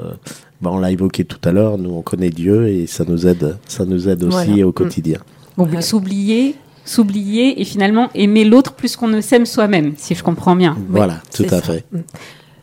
[0.61, 3.57] bah on l'a évoqué tout à l'heure, nous on connaît Dieu et ça nous aide,
[3.67, 4.67] ça nous aide aussi Voilà.
[4.67, 5.19] au quotidien.
[5.57, 6.55] Donc, S'oublier,
[6.87, 10.77] s'oublier et finalement aimer l'autre plus qu'on ne s'aime soi-même, si je comprends bien.
[10.89, 11.61] Voilà, tout à ça.
[11.61, 11.85] fait.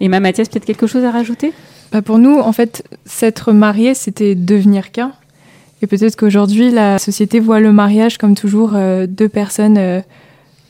[0.01, 1.53] Emma Mathias, peut-être quelque chose à rajouter?
[1.93, 5.13] Bah, pour nous, en fait, s'être marié, c'était devenir qu'un.
[5.83, 10.01] Et peut-être qu'aujourd'hui, la société voit le mariage comme toujours euh, deux personnes euh,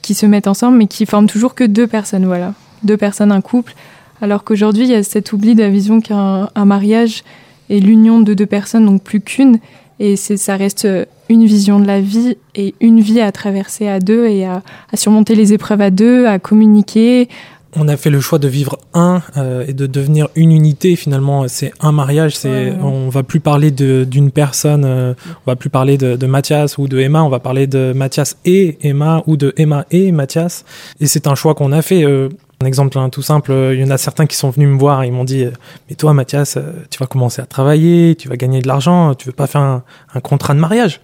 [0.03, 2.55] qui se mettent ensemble, mais qui forment toujours que deux personnes, voilà.
[2.83, 3.75] Deux personnes, un couple.
[4.21, 7.25] Alors qu'aujourd'hui, il y a cet oubli de la vision qu'un un mariage
[7.71, 9.59] est l'union de deux personnes, donc plus qu'une.
[10.01, 13.89] Et c'est, ça reste euh, une vision de la vie et une vie à traverser
[13.89, 17.29] à deux et à, à surmonter les épreuves à deux, à communiquer,
[17.77, 20.95] on a fait le choix de vivre un euh, et de devenir une unité.
[20.95, 22.37] Finalement, c'est un mariage.
[22.37, 24.85] C'est Ouais, on va plus parler de- d'une personne.
[24.85, 27.25] euh, on va plus parler de, de Mathias ou de Emma.
[27.25, 30.65] On va parler de Mathias et Emma ou de Emma et Mathias.
[31.01, 32.05] Et c'est un choix qu'on a fait.
[32.05, 32.29] euh,
[32.63, 33.53] un exemple hein, tout simple.
[33.53, 35.03] euh, Il y en a certains qui sont venus me voir.
[35.03, 35.51] et Ils m'ont dit euh,
[35.89, 38.15] "Mais toi, Mathias, euh, tu vas commencer à travailler.
[38.17, 39.15] Tu vas gagner de l'argent.
[39.15, 39.83] Tu veux pas faire un,
[40.23, 41.01] contrat de mariage?"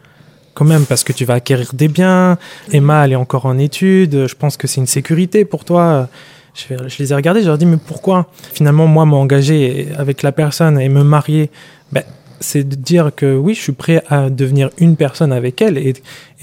[0.53, 2.37] quand même parce que tu vas acquérir des biens.
[2.73, 4.27] Emma, elle est encore en études.
[4.27, 6.09] Je pense que c'est une sécurité pour toi.
[6.55, 8.27] Je les ai regardés, je leur ai dit, mais pourquoi?
[8.53, 11.51] Finalement, moi, m'engager avec la personne et me marier,
[11.93, 12.03] ben,
[12.40, 15.76] c'est de dire que oui, je suis prêt à devenir une personne avec elle.
[15.79, 15.94] Et,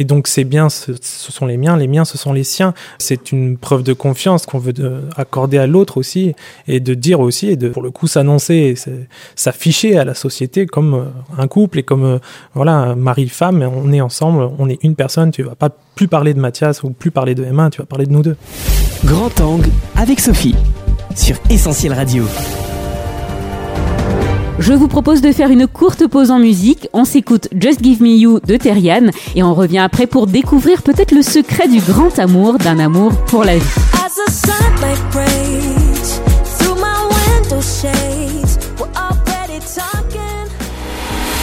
[0.05, 2.75] donc, ces biens, ce, sont les miens, les miens, ce sont les siens.
[2.99, 6.35] C'est une preuve de confiance qu'on veut de- accorder à l'autre aussi.
[6.67, 10.67] Et de dire aussi, et de, pour le coup, s'annoncer, c'est- s'afficher à la société
[10.67, 11.03] comme euh,
[11.41, 12.19] un couple et comme, euh,
[12.53, 15.31] voilà, mari-femme, on est ensemble, on est une personne.
[15.31, 18.05] Tu vas pas plus parler de Mathias ou plus parler de Emma, tu vas parler
[18.05, 18.35] de nous deux.
[19.03, 20.55] Grand angle avec Sophie
[21.15, 22.23] sur Essentiel Radio.
[24.59, 26.89] Je vous propose de faire une courte pause en musique.
[26.93, 31.11] On s'écoute Just Give Me You de Terriane et on revient après pour découvrir peut-être
[31.11, 33.65] le secret du grand amour, d'un amour pour la vie.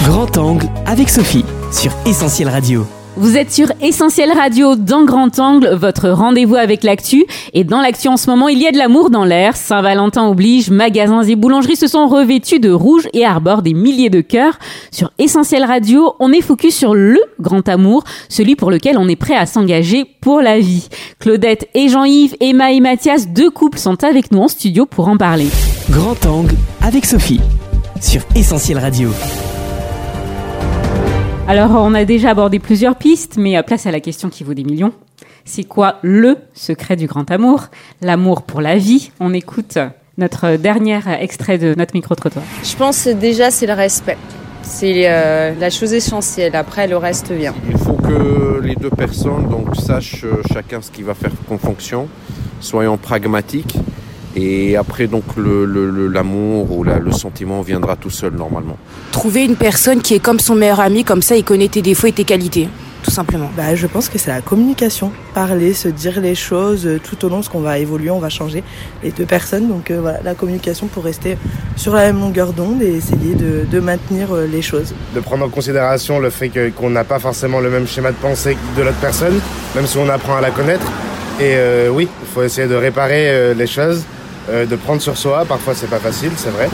[0.04, 2.84] Grand angle avec Sophie sur Essentiel Radio.
[3.16, 7.24] Vous êtes sur Essentiel Radio dans Grand Angle, votre rendez-vous avec l'actu.
[7.52, 9.56] Et dans l'actu en ce moment, il y a de l'amour dans l'air.
[9.56, 14.20] Saint-Valentin oblige, magasins et boulangeries se sont revêtus de rouge et arborent des milliers de
[14.20, 14.58] cœurs.
[14.90, 19.14] Sur Essentiel Radio, on est focus sur le grand amour, celui pour lequel on est
[19.14, 20.88] prêt à s'engager pour la vie.
[21.20, 25.16] Claudette et Jean-Yves, Emma et Mathias, deux couples sont avec nous en studio pour en
[25.16, 25.46] parler.
[25.88, 27.40] Grand angle avec Sophie
[28.00, 29.10] sur Essentiel Radio.
[31.46, 34.54] Alors, on a déjà abordé plusieurs pistes, mais euh, place à la question qui vaut
[34.54, 34.94] des millions.
[35.44, 37.66] C'est quoi le secret du grand amour?
[38.00, 39.10] L'amour pour la vie.
[39.20, 39.76] On écoute
[40.16, 42.44] notre dernier extrait de notre micro-trottoir.
[42.62, 44.16] Je pense déjà c'est le respect.
[44.62, 46.56] C'est euh, la chose essentielle.
[46.56, 47.54] Après, le reste vient.
[47.68, 51.58] Il faut que les deux personnes donc sachent euh, chacun ce qui va faire en
[51.58, 52.08] fonction.
[52.60, 53.76] Soyons pragmatiques
[54.36, 58.76] Et après, donc, le- le- le- l'amour ou la- le sentiment viendra tout seul normalement.
[59.12, 62.08] Trouver une personne qui est comme son meilleur ami, comme ça il connaît tes défauts
[62.08, 62.68] et tes qualités,
[63.04, 63.48] tout simplement.
[63.56, 65.12] Bah, je pense que c'est la communication.
[65.34, 68.28] Parler, se dire les choses euh, tout au long, parce qu'on va évoluer, on va
[68.28, 68.64] changer
[69.04, 69.68] les deux personnes.
[69.68, 71.38] Donc euh, voilà, la communication pour rester
[71.76, 74.94] sur la même longueur d'onde et essayer de, de maintenir euh, les choses.
[75.14, 78.16] de prendre en considération le fait que- qu'on n'a pas forcément le même schéma de
[78.16, 79.38] pensée de l'autre personne,
[79.76, 80.86] même si on apprend à la connaître.
[81.40, 84.02] Et euh, oui, il faut essayer de réparer euh, les choses,
[84.48, 85.44] euh, de prendre sur soi.
[85.46, 86.68] Parfois, c'est pas facile, c'est vrai.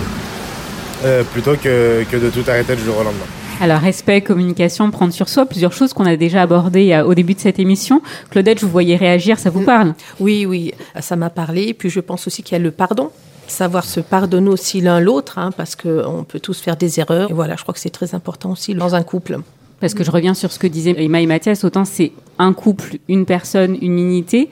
[1.05, 3.27] Euh, plutôt que, que de tout arrêter du jour au lendemain.
[3.63, 7.35] Alors, respect, communication, prendre sur soi, plusieurs choses qu'on a déjà abordées euh, au début
[7.35, 8.01] de cette émission.
[8.31, 9.95] Claudette, je vous voyais réagir, ça vous parle?
[10.19, 11.65] Oui, oui, ça m'a parlé.
[11.65, 13.11] Et puis je pense aussi qu'il y a le pardon.
[13.49, 17.31] Savoir se pardonner aussi l'un l'autre, hein, parce qu'on peut tous faire des erreurs.
[17.31, 19.41] Et voilà, je crois que c'est très important aussi dans un couple.
[19.81, 22.97] Parce que je reviens sur ce que disaient Emma et Mathias, autant c'est un couple,
[23.09, 24.51] une personne, une unité,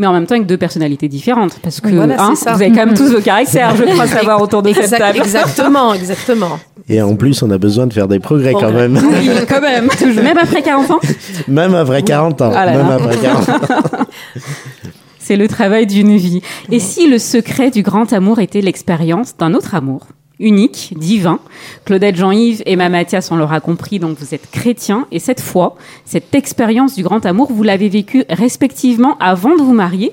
[0.00, 1.58] mais en même temps avec deux personnalités différentes.
[1.62, 4.62] Parce que Voilà, hein, vous avez quand même tous vos caractères, je crois savoir, autour
[4.62, 5.18] de cette table.
[5.18, 6.58] Exactement, exactement.
[6.88, 8.96] Et en plus, on a besoin de faire des progrès quand même.
[8.96, 10.24] Oui, quand même, toujours.
[10.24, 11.00] Même après 40 ans,
[11.48, 12.52] Même après 40 ans.
[12.56, 12.94] Ah là même là.
[12.94, 13.60] après 40 ans.
[15.18, 16.40] c'est le travail d'une vie.
[16.72, 20.06] Et si le secret du grand amour était l'expérience d'un autre amour?
[20.40, 21.38] Unique, divin.
[21.84, 25.06] Claudette Jean-Yves et Emma Mathias, on l'aura compris, donc vous êtes chrétiens.
[25.12, 29.74] Et cette fois, cette expérience du grand amour, vous l'avez vécue respectivement avant de vous
[29.74, 30.12] marier.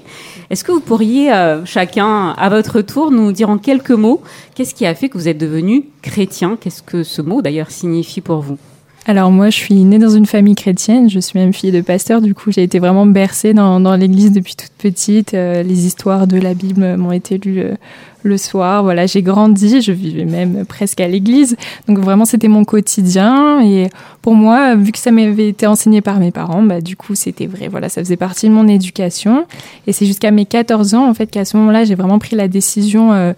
[0.49, 4.21] Est-ce que vous pourriez, euh, chacun à votre tour, nous dire en quelques mots
[4.53, 6.57] qu'est-ce qui a fait que vous êtes devenu chrétien?
[6.59, 8.57] Qu'est-ce que ce mot d'ailleurs signifie pour vous?
[9.09, 11.09] Alors moi, je suis née dans une famille chrétienne.
[11.09, 12.21] Je suis même fille de pasteur.
[12.21, 15.33] Du coup, j'ai été vraiment bercée dans, l'église depuis toute petite.
[15.33, 17.75] Euh, les histoires de la Bible m'ont été lues euh,
[18.23, 18.83] le soir.
[18.83, 19.81] Voilà, j'ai grandi.
[19.81, 21.55] Je vivais même presque à l'église.
[21.87, 23.61] Donc vraiment, c'était mon quotidien.
[23.61, 23.87] Et
[24.21, 27.47] pour moi, vu que ça m'avait été enseigné par mes parents, bah, du coup, c'était
[27.47, 27.69] vrai.
[27.69, 29.45] Voilà, ça faisait partie de mon éducation.
[29.87, 32.49] Et c'est jusqu'à mes 14 ans, en fait, qu'à ce moment-là, j'ai vraiment pris la
[32.49, 33.31] décision euh,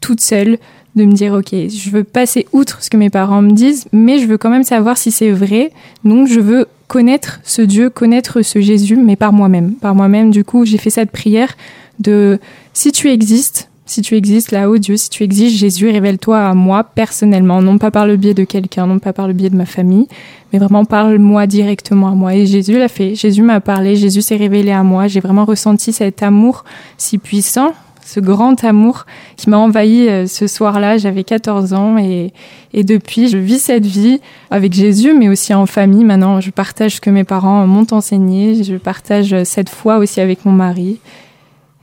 [0.00, 0.58] toute seule
[0.96, 4.18] de me dire ok je veux passer outre ce que mes parents me disent mais
[4.18, 5.70] je veux quand même savoir si c'est vrai.
[6.04, 9.74] Donc je veux connaître ce Dieu connaître ce Jésus mais par moi-même.
[9.74, 11.54] Par moi-même du coup j'ai fait cette prière
[12.00, 12.38] de
[12.72, 16.82] si tu existes si tu existes là-haut Dieu si tu existes Jésus révèle-toi à moi
[16.82, 17.60] personnellement.
[17.60, 20.08] Non pas par le biais de quelqu'un non pas par le biais de ma famille
[20.52, 22.34] mais vraiment parle-moi directement à moi.
[22.34, 23.14] Et Jésus l'a fait.
[23.14, 23.96] Jésus m'a parlé.
[23.96, 25.08] Jésus s'est révélé à moi.
[25.08, 26.64] J'ai vraiment ressenti cet amour
[26.98, 27.74] si puissant
[28.06, 29.04] ce grand amour
[29.36, 30.96] qui m'a envahi euh, ce soir-là.
[30.96, 32.32] J'avais 14 ans et,
[32.72, 36.04] et depuis, je vis cette vie avec Jésus, mais aussi en famille.
[36.04, 38.62] Maintenant, je partage ce que mes parents m'ont enseigné.
[38.62, 40.98] Je partage cette foi aussi avec mon mari.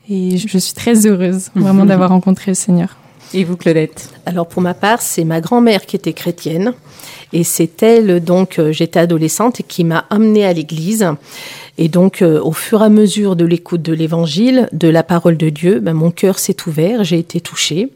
[0.09, 2.97] Et je je suis très heureuse vraiment d'avoir rencontré le Seigneur.
[3.35, 6.73] Et vous, Claudette Alors pour ma part, c'est ma grand-mère qui était chrétienne
[7.31, 11.07] et c'est elle donc euh, j'étais adolescente qui m'a amenée à l'église.
[11.79, 15.35] Et donc euh, au fur et à mesure de l'écoute de l'évangile, de la parole
[15.35, 17.89] de Dieu, ben, mon cœur s'est ouvert, j'ai été touchée.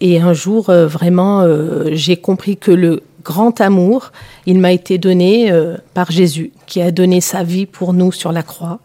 [0.00, 1.46] Et un jour euh, vraiment
[1.92, 4.10] j'ai compris que le grand amour,
[4.44, 5.52] il m'a été donné
[5.94, 8.80] par Jésus qui a donné sa vie pour nous sur la croix.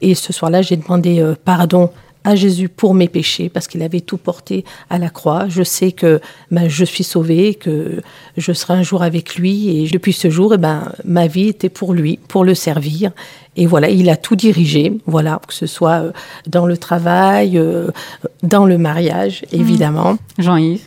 [0.00, 1.90] Et ce soir-là, j'ai demandé pardon
[2.28, 5.48] à Jésus pour mes péchés parce qu'il avait tout porté à la croix.
[5.48, 8.02] Je sais que ben, je suis sauvée, que
[8.36, 11.70] je serai un jour avec lui et depuis ce jour, eh ben, ma vie était
[11.70, 13.12] pour lui, pour le servir.
[13.56, 16.12] Et voilà, il a tout dirigé, voilà, que ce soit euh,
[16.46, 17.88] dans le travail, euh,
[18.42, 20.18] dans le mariage, évidemment.
[20.38, 20.84] Jean-Yves?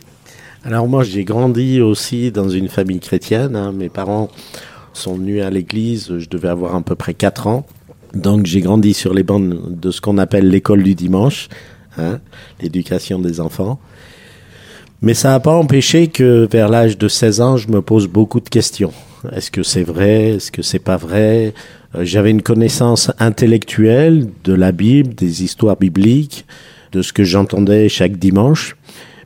[0.64, 3.56] Alors moi, j'ai grandi aussi dans une famille chrétienne.
[3.56, 3.72] hein.
[3.72, 4.28] Mes parents
[4.92, 7.66] sont venus à l'église, je devais avoir à peu près 4 ans.
[8.14, 9.42] Donc j'ai grandi sur les bancs
[9.80, 11.48] de ce qu'on appelle l'école du dimanche,
[11.98, 12.20] hein,
[12.60, 13.78] l'éducation des enfants.
[15.00, 18.40] Mais ça n'a pas empêché que vers l'âge de 16 ans, je me pose beaucoup
[18.40, 18.92] de questions.
[19.34, 20.34] Est-ce que c'est vrai?
[20.34, 21.54] Est-ce que c'est pas vrai?
[21.94, 26.44] Euh, J'avais une connaissance intellectuelle de la Bible, des histoires bibliques,
[26.92, 28.76] de ce que j'entendais chaque dimanche.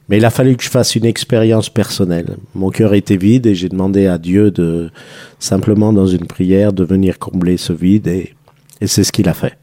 [0.09, 2.37] Mais il a fallu que je fasse une expérience personnelle.
[2.55, 4.91] Mon cœur était vide et j'ai demandé à Dieu de
[5.41, 8.36] simplement dans une prière de venir combler ce vide et,
[8.81, 9.57] et c'est ce qu'il a fait.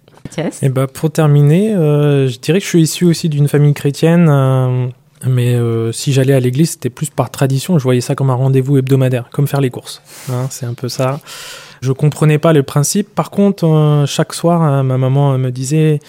[0.62, 4.28] Et bah pour terminer, euh, je dirais que je suis issu aussi d'une famille chrétienne,
[4.30, 4.88] euh,
[5.28, 7.78] mais euh, si j'allais à l'église, c'était plus par tradition.
[7.78, 10.02] Je voyais ça comme un rendez-vous hebdomadaire, comme faire les courses.
[10.32, 11.20] Hein, c'est un peu ça.
[11.82, 13.14] Je comprenais pas le principe.
[13.14, 16.00] Par contre, euh, chaque soir, euh, ma maman me disait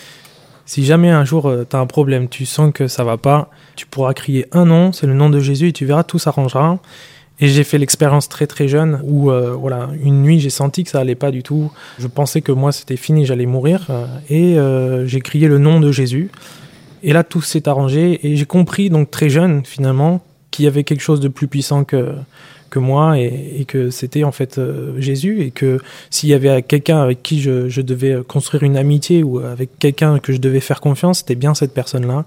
[0.66, 3.86] si jamais un jour tu as un problème, tu sens que ça va pas, tu
[3.86, 6.78] pourras crier un nom, c'est le nom de Jésus et tu verras, tout s'arrangera.
[7.40, 10.90] Et j'ai fait l'expérience très très jeune où euh, voilà une nuit j'ai senti que
[10.90, 11.72] ça allait pas du tout.
[11.98, 15.80] Je pensais que moi c'était fini, j'allais mourir euh, et euh, j'ai crié le nom
[15.80, 16.30] de Jésus.
[17.02, 20.84] Et là tout s'est arrangé et j'ai compris donc très jeune finalement qu'il y avait
[20.84, 22.12] quelque chose de plus puissant que
[22.70, 26.62] que moi et, et que c'était en fait euh, Jésus et que s'il y avait
[26.62, 30.60] quelqu'un avec qui je, je devais construire une amitié ou avec quelqu'un que je devais
[30.60, 32.24] faire confiance, c'était bien cette personne-là.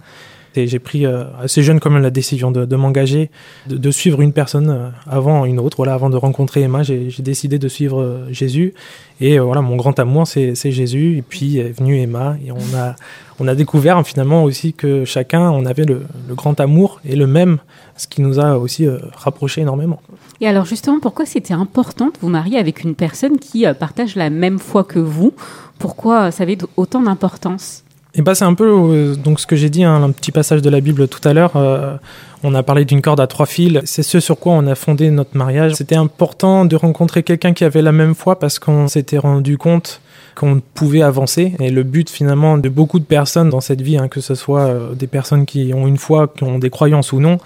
[0.66, 3.30] J'ai pris euh, assez jeune quand même la décision de, m'engager,
[3.68, 5.78] de, suivre une personne euh, avant une autre.
[5.78, 8.74] Voilà, avant de rencontrer Emma, j'ai décidé de suivre euh, Jésus.
[9.20, 11.18] Et voilà, mon grand amour, c'est Jésus.
[11.18, 12.96] Et puis est venue Emma, et on a
[13.40, 17.60] on a découvert finalement aussi que chacun, on avait le, grand amour et le même,
[17.96, 20.02] ce qui nous a aussi euh, rapprochés énormément.
[20.42, 24.30] Et alors justement, pourquoi c'était important de vous marier avec une personne qui partage la
[24.30, 25.34] même foi que vous?
[25.78, 27.84] Pourquoi ça avait autant d'importance?
[28.16, 30.62] Et bah c'est un peu euh, donc ce que j'ai dit, hein, un petit passage
[30.62, 31.56] de la Bible tout à l'heure.
[31.56, 31.98] euh,
[32.44, 33.80] on a parlé d'une corde à trois fils.
[33.86, 35.74] C'est ce sur quoi on a fondé notre mariage.
[35.74, 40.02] C'était important de rencontrer quelqu'un qui avait la même foi parce qu'on s'était rendu compte
[40.36, 41.54] qu'on pouvait avancer.
[41.60, 44.62] Et le but finalement de beaucoup de personnes dans cette vie, hein, que ce soit
[44.62, 47.40] euh, des personnes qui ont une foi, qui ont des croyances ou non,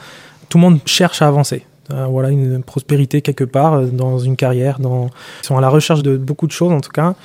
[0.49, 1.65] tout le monde cherche à avancer.
[2.09, 5.09] Voilà une prospérité quelque part dans une carrière, dans...
[5.43, 7.15] ils sont à la recherche de beaucoup de choses en tout cas.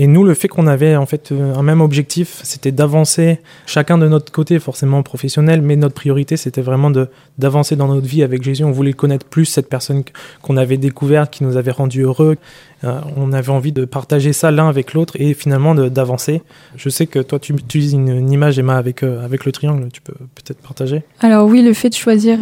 [0.00, 3.98] Et nous, le fait qu'on avait en fait euh, un même objectif, c'était d'avancer chacun
[3.98, 6.92] de notre côté, forcément professionnel, mais notre priorité, c'était vraiment
[7.36, 8.62] d'avancer dans notre vie avec Jésus.
[8.62, 10.04] On voulait connaître plus cette personne
[10.40, 12.36] qu'on avait découverte, qui nous avait rendu heureux.
[12.84, 16.42] Euh, on avait envie de partager ça l'un avec l'autre et finalement d'avancer.
[16.76, 19.88] Je sais que toi, tu utilises une, image, Emma, avec, euh, avec le triangle.
[19.92, 21.02] Tu peux peut-être partager?
[21.18, 22.38] Alors oui, le fait de choisir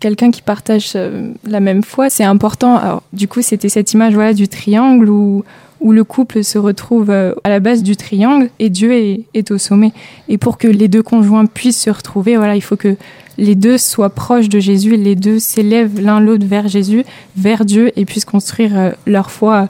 [0.00, 0.96] quelqu'un qui partage
[1.44, 3.02] la même foi, c'est important.
[3.12, 5.44] Du coup, c'était cette image voilà du triangle où
[5.80, 9.50] où le couple se retrouve euh, à la base du triangle et Dieu est, est
[9.50, 9.92] au sommet.
[10.28, 12.96] Et pour que les deux conjoints puissent se retrouver, voilà, il faut que
[13.38, 17.04] les deux soient proches de Jésus, les deux s'élèvent l'un l'autre vers Jésus,
[17.36, 19.68] vers Dieu et puissent construire euh, leur foi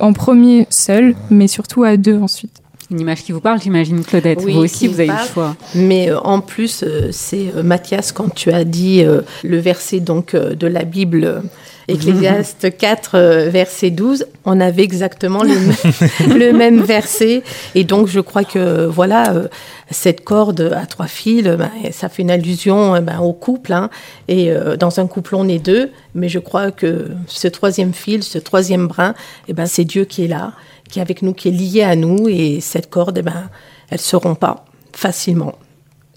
[0.00, 2.62] en premier seul, mais surtout à deux ensuite.
[2.90, 4.40] Une image qui vous parle, j'imagine, Claudette.
[4.44, 5.56] Oui, vous aussi, vous avez le choix.
[5.74, 9.98] Mais euh, en plus, euh, c'est euh, Mathias, quand tu as dit euh, le verset
[9.98, 11.40] donc euh, de la Bible, euh,
[11.88, 17.42] Ecclésiaste 4, euh, verset 12, on avait exactement le, même- le même verset.
[17.74, 19.48] Et donc, je crois que voilà, euh,
[19.90, 23.72] cette corde à trois fils, ben, ça fait une allusion euh, ben, au couple.
[23.72, 23.88] hein.
[24.28, 25.90] et euh, dans un couple, on est deux.
[26.14, 29.14] Mais je crois que ce troisième fil, ce troisième brin,
[29.48, 30.52] eh ben, c'est Dieu qui est là,
[30.90, 32.28] qui est avec nous, qui est lié à nous.
[32.28, 33.48] Et cette corde, eh ben,
[33.90, 35.54] elle se rompt pas facilement.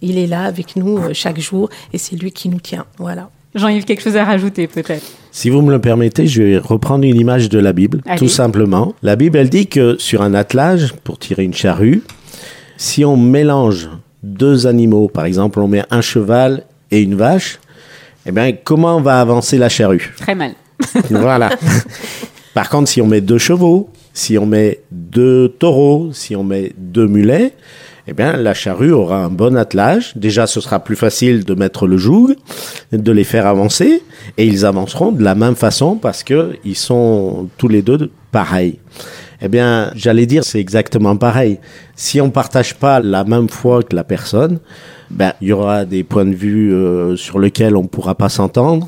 [0.01, 2.85] Il est là avec nous chaque jour et c'est lui qui nous tient.
[2.97, 3.29] Voilà.
[3.55, 5.05] Jean-Yves, quelque chose à rajouter peut-être?
[5.31, 8.19] Si vous me le permettez, je vais reprendre une image de la Bible, Allez.
[8.19, 8.93] tout simplement.
[9.03, 12.03] La Bible, elle dit que sur un attelage, pour tirer une charrue,
[12.77, 13.89] si on mélange
[14.23, 17.59] deux animaux, par exemple, on met un cheval et une vache,
[18.25, 20.13] eh bien, comment va avancer la charrue?
[20.19, 20.53] Très mal.
[21.09, 21.49] Voilà.
[22.53, 26.73] Par contre, si on met deux chevaux, si on met deux taureaux, si on met
[26.77, 27.53] deux mulets,
[28.09, 30.13] eh bien, la charrue aura un bon attelage.
[30.15, 32.33] Déjà, ce sera plus facile de mettre le joug,
[32.91, 34.01] de les faire avancer,
[34.37, 38.79] et ils avanceront de la même façon parce que ils sont tous les deux pareils.
[39.43, 41.59] Eh bien, j'allais dire, c'est exactement pareil.
[41.95, 44.57] Si on partage pas la même foi que la personne,
[45.11, 48.87] ben, il y aura des points de vue euh, sur lesquels on pourra pas s'entendre.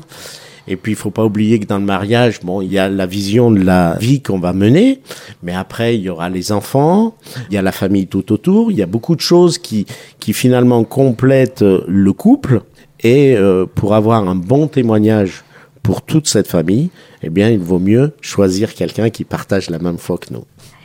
[0.68, 3.06] Et puis, il faut pas oublier que dans le mariage, bon, il y a la
[3.06, 5.00] vision de la vie qu'on va mener,
[5.42, 7.14] mais après, il y aura les enfants,
[7.50, 9.86] il y a la famille tout autour, il y a beaucoup de choses qui,
[10.20, 12.62] qui finalement complètent euh, le couple.
[13.02, 15.42] Et euh, pour avoir un bon témoignage
[15.82, 16.90] pour toute cette famille,
[17.22, 20.44] eh bien, il vaut mieux choisir quelqu'un qui partage la même foi que nous.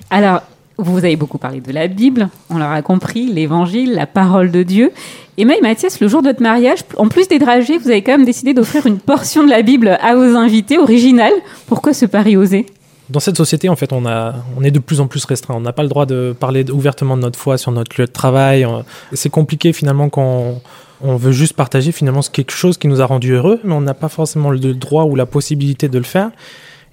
[0.09, 0.41] Alors,
[0.77, 4.91] vous avez beaucoup parlé de la Bible, on l'aura compris, l'évangile, la parole de Dieu.
[5.37, 8.11] Emma et Mathias, le jour de votre mariage, en plus des dragées, vous avez quand
[8.11, 11.33] même décidé d'offrir une portion de la Bible à vos invités originale.
[11.65, 12.65] Pourquoi ce pari osé?
[13.09, 15.55] Dans cette société, en fait, on, a, on est de plus en plus restreint.
[15.55, 18.11] On n'a pas le droit de parler ouvertement de notre foi sur notre lieu de
[18.11, 18.67] travail.
[19.13, 20.61] C'est compliqué finalement quand
[21.01, 23.93] on veut juste partager finalement quelque chose qui nous a rendu heureux, mais on n'a
[23.93, 26.31] pas forcément le droit ou la possibilité de le faire.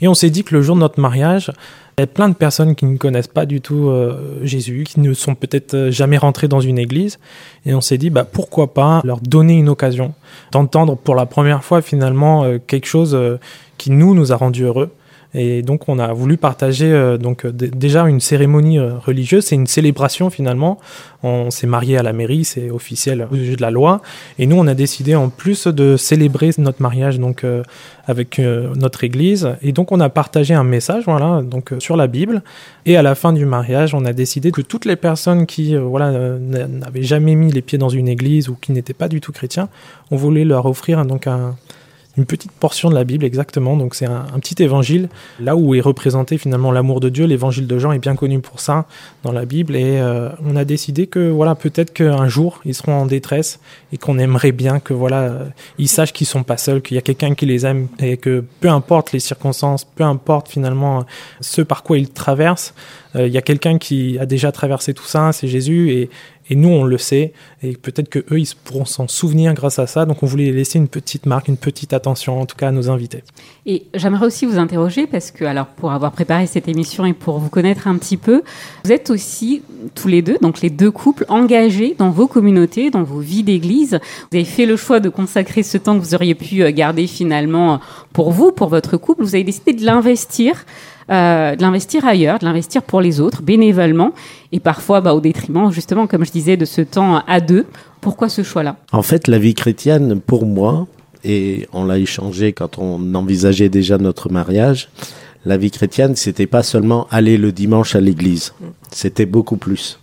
[0.00, 1.50] Et on s'est dit que le jour de notre mariage,
[1.96, 5.00] il y a plein de personnes qui ne connaissent pas du tout euh, Jésus, qui
[5.00, 7.18] ne sont peut-être euh, jamais rentrées dans une église.
[7.66, 10.12] Et on s'est dit, bah, pourquoi pas leur donner une occasion
[10.50, 13.16] d'entendre pour la première fois finalement euh, quelque chose
[13.78, 14.90] qui nous, nous a rendu heureux.
[15.34, 19.56] Et donc on a voulu partager euh, donc euh, déjà une cérémonie euh, religieuse, c'est
[19.56, 20.78] une célébration finalement.
[21.24, 24.00] On s'est marié à la mairie, c'est officiel au yeux de la loi.
[24.38, 27.62] Et nous on a décidé en plus de célébrer notre mariage donc euh,
[28.06, 29.50] avec euh, notre église.
[29.62, 32.42] Et donc on a partagé un message voilà donc sur la Bible.
[32.86, 36.12] Et à la fin du mariage, on a décidé que toutes les personnes qui voilà
[36.38, 39.32] n'a- n'avaient jamais mis les pieds dans une église ou qui n'étaient pas du tout
[39.32, 39.68] chrétiens,
[40.10, 41.56] on voulait leur offrir donc un
[42.16, 43.76] une petite portion de la Bible exactement.
[43.76, 45.08] Donc c'est un, petit évangile
[45.40, 47.26] là où est représenté finalement l'amour de Dieu.
[47.26, 48.86] L'évangile de Jean est bien connu pour ça
[49.22, 52.94] dans la Bible et euh, on a décidé que voilà peut-être qu'un jour ils seront
[52.94, 53.60] en détresse
[53.92, 55.44] et qu'on aimerait bien que voilà euh,
[55.78, 58.44] ils sachent qu'ils sont pas seuls, qu'il y a quelqu'un qui les aime et que
[58.60, 61.04] peu importe les circonstances, peu importe finalement
[61.40, 65.04] ce par quoi ils traversent, Euh, Il y a quelqu'un qui a déjà traversé tout
[65.04, 66.10] ça, c'est Jésus, et,
[66.50, 69.86] et nous, on le sait, et peut-être que eux, ils pourront s'en souvenir grâce à
[69.86, 70.04] ça.
[70.04, 72.90] Donc, on voulait laisser une petite marque, une petite attention, en tout cas, à nos
[72.90, 73.22] invités.
[73.64, 77.38] Et j'aimerais aussi vous interroger parce que, alors, pour avoir préparé cette émission et pour
[77.38, 78.42] vous connaître un petit peu,
[78.84, 79.62] vous êtes aussi
[79.94, 83.98] tous les deux, donc les deux couples, engagés dans vos communautés, dans vos vies d'église.
[84.30, 87.06] Vous avez fait le choix de consacrer ce temps que vous auriez pu euh, garder
[87.06, 87.80] finalement
[88.12, 89.22] pour vous, pour votre couple.
[89.22, 90.66] Vous avez décidé de l'investir.
[91.10, 94.12] Euh, de l'investir ailleurs, de l'investir pour les autres, bénévolement,
[94.52, 97.66] et parfois bah, au détriment, justement, comme je disais, de ce temps à deux.
[98.00, 98.76] Pourquoi ce choix-là?
[98.92, 100.86] En fait, la vie chrétienne, pour moi,
[101.24, 104.88] et on l'a échangé quand on envisageait déjà notre mariage,
[105.44, 108.54] la vie chrétienne, c'était pas seulement aller le dimanche à l'église,
[108.90, 109.98] c'était beaucoup plus.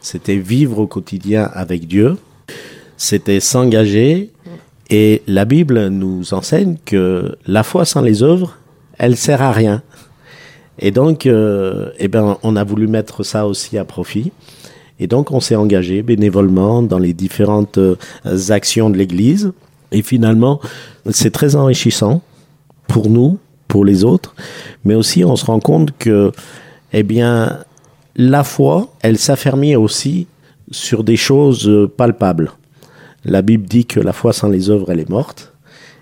[0.00, 2.16] C'était vivre au quotidien avec Dieu,
[2.96, 4.30] c'était s'engager,
[4.90, 8.56] et la Bible nous enseigne que la foi sans les œuvres,
[8.98, 9.82] elle sert à rien.
[10.78, 14.32] Et donc, euh, eh ben, on a voulu mettre ça aussi à profit.
[14.98, 17.96] Et donc, on s'est engagé bénévolement dans les différentes euh,
[18.48, 19.52] actions de l'Église.
[19.92, 20.60] Et finalement,
[21.10, 22.22] c'est très enrichissant
[22.88, 24.34] pour nous, pour les autres,
[24.84, 26.32] mais aussi on se rend compte que,
[26.92, 27.58] eh bien,
[28.14, 30.26] la foi, elle s'affermit aussi
[30.70, 32.52] sur des choses euh, palpables.
[33.24, 35.52] La Bible dit que la foi sans les œuvres, elle est morte.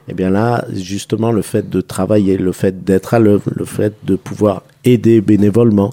[0.09, 3.95] Eh bien là, justement, le fait de travailler, le fait d'être à l'œuvre, le fait
[4.05, 5.93] de pouvoir aider bénévolement,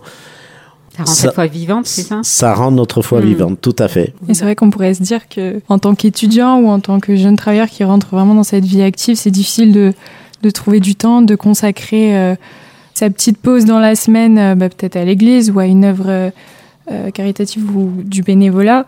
[0.97, 2.19] Ça rend cette foi vivante, c'est ça?
[2.23, 3.25] ça rend notre foi Mm.
[3.25, 4.13] vivante, tout à fait.
[4.27, 7.15] Et c'est vrai qu'on pourrait se dire que, en tant qu'étudiant ou en tant que
[7.15, 9.93] jeune travailleur qui rentre vraiment dans cette vie active, c'est difficile de,
[10.43, 12.35] de trouver du temps, de consacrer euh,
[12.93, 16.31] sa petite pause dans la semaine, euh, bah, peut-être à l'église ou à une œuvre
[16.91, 18.85] euh, caritative ou du bénévolat.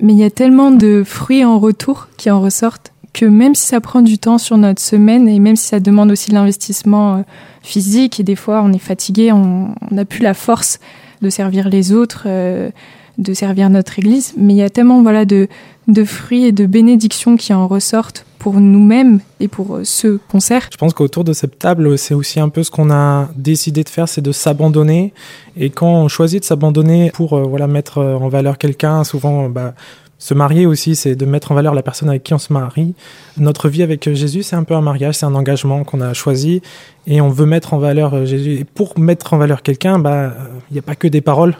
[0.00, 3.66] Mais il y a tellement de fruits en retour qui en ressortent que même si
[3.66, 7.16] ça prend du temps sur notre semaine et même si ça demande aussi de l'investissement
[7.16, 7.22] euh,
[7.62, 10.78] physique et des fois on est fatigué, on n'a plus la force
[11.22, 12.68] de servir les autres, euh,
[13.16, 15.48] de servir notre Église, mais il y a tellement voilà de,
[15.88, 20.40] de fruits et de bénédictions qui en ressortent pour nous-mêmes et pour euh, ceux qu'on
[20.40, 20.68] sert.
[20.70, 23.88] Je pense qu'autour de cette table, c'est aussi un peu ce qu'on a décidé de
[23.88, 25.14] faire, c'est de s'abandonner.
[25.56, 29.72] Et quand on choisit de s'abandonner pour voilà mettre en valeur quelqu'un, souvent bah,
[30.18, 32.94] se marier aussi, c'est de mettre en valeur la personne avec qui on se marie.
[33.36, 36.14] Notre vie avec euh, Jésus, c'est un peu un mariage, c'est un engagement qu'on a
[36.14, 36.62] choisi
[37.06, 38.54] et on veut mettre en valeur euh, Jésus.
[38.54, 40.30] Et pour mettre en valeur quelqu'un, bah, euh,
[40.70, 41.54] il n'y a pas que des paroles.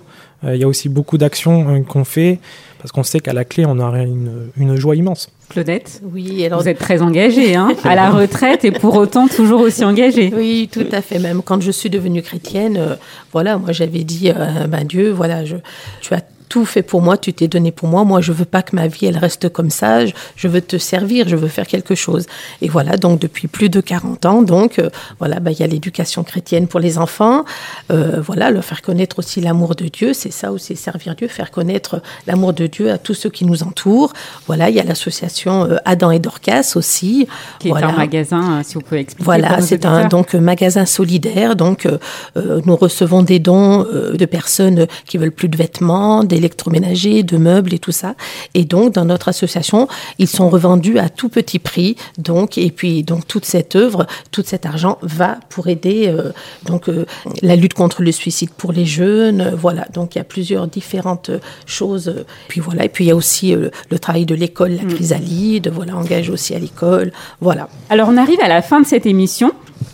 [0.45, 2.39] Euh, Il y a aussi beaucoup d'actions euh, qu'on fait
[2.79, 5.31] parce qu'on sait qu'à la clé, on aura une, une joie immense.
[5.49, 9.61] Claudette Oui, alors Vous êtes très engagée, hein, à la retraite et pour autant toujours
[9.61, 10.33] aussi engagée.
[10.37, 11.19] Oui, tout à fait.
[11.19, 12.97] Même quand je suis devenue chrétienne, euh,
[13.33, 15.57] voilà, moi j'avais dit, euh, ben Dieu, voilà, je,
[16.01, 18.05] tu as tout fait pour moi, tu t'es donné pour moi.
[18.05, 20.07] Moi, je veux pas que ma vie elle reste comme ça.
[20.07, 22.27] Je, veux te servir, je veux faire quelque chose.
[22.63, 25.67] Et voilà, donc depuis plus de 40 ans, donc euh, voilà, ben, il y a
[25.67, 27.45] l'éducation chrétienne pour les enfants.
[27.91, 31.51] Euh, voilà, leur faire connaître aussi l'amour de Dieu, c'est ça aussi servir Dieu, faire
[31.51, 34.13] connaître l'amour de Dieu à tous ceux qui nous entourent.
[34.47, 37.29] Voilà, il y a l'association euh, Adam et Dorcas aussi.
[37.59, 39.25] Qui est un magasin, euh, si vous pouvez expliquer.
[39.25, 41.57] Voilà, c'est un donc magasin solidaire.
[41.57, 41.99] Donc, euh,
[42.37, 47.39] euh, nous recevons des dons euh, de personnes qui veulent plus de vêtements, d'électroménagers, de
[47.39, 48.15] meubles et tout ça.
[48.53, 51.97] Et donc, dans notre association, ils sont revendus à tout petit prix.
[52.19, 56.33] Donc, et puis donc toute cette œuvre, tout cet argent va pour aider euh,
[56.65, 57.07] donc euh,
[57.43, 59.55] la lutte contre le suicide pour les jeunes.
[59.57, 61.31] Voilà, donc il y a plusieurs différentes
[61.65, 62.15] choses.
[62.49, 65.71] Puis voilà, et puis il y a aussi euh, le travail de l'école, la chrysalide.
[65.73, 67.13] Voilà, engage aussi à l'école.
[67.41, 67.69] Voilà.
[67.89, 69.53] Alors on arrive à la fin de cette émission.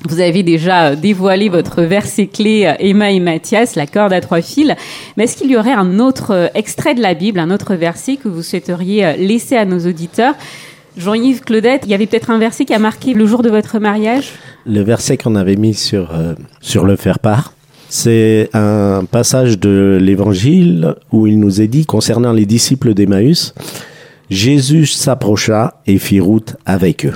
[0.09, 4.21] Vous avez déjà euh, dévoilé votre verset clé, euh, Emma et Mathias, la corde à
[4.21, 4.75] trois fils.
[5.17, 8.17] Mais est-ce qu'il y aurait un autre euh, extrait de la Bible, un autre verset
[8.17, 10.35] que vous souhaiteriez laisser à nos auditeurs?
[10.97, 13.79] Jean-Yves, Claudette, il y avait peut-être un verset qui a marqué le jour de votre
[13.79, 14.33] mariage?
[14.67, 16.13] Le verset qu'on avait mis sur,
[16.61, 17.55] sur le faire-part,
[17.89, 23.55] c'est un passage de l'évangile où il nous est dit concernant les disciples d'Emmaüs,
[24.29, 27.15] Jésus s'approcha et fit route avec eux.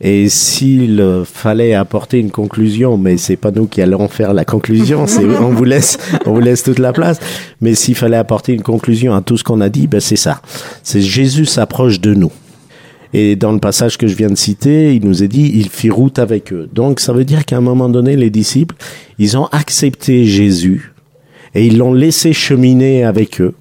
[0.00, 4.44] Et s'il euh, fallait apporter une conclusion, mais c'est pas nous qui allons faire la
[4.44, 7.18] conclusion, c'est on vous laisse, on vous laisse toute la place.
[7.60, 10.40] Mais s'il fallait apporter une conclusion à tout ce qu'on a dit, ben c'est ça.
[10.82, 12.32] C'est Jésus s'approche de nous.
[13.14, 15.90] Et dans le passage que je viens de citer, il nous est dit, il fit
[15.90, 16.68] route avec eux.
[16.72, 18.74] Donc ça veut dire qu'à un moment donné, les disciples,
[19.18, 20.92] ils ont accepté Jésus
[21.54, 23.54] et ils l'ont laissé cheminer avec eux.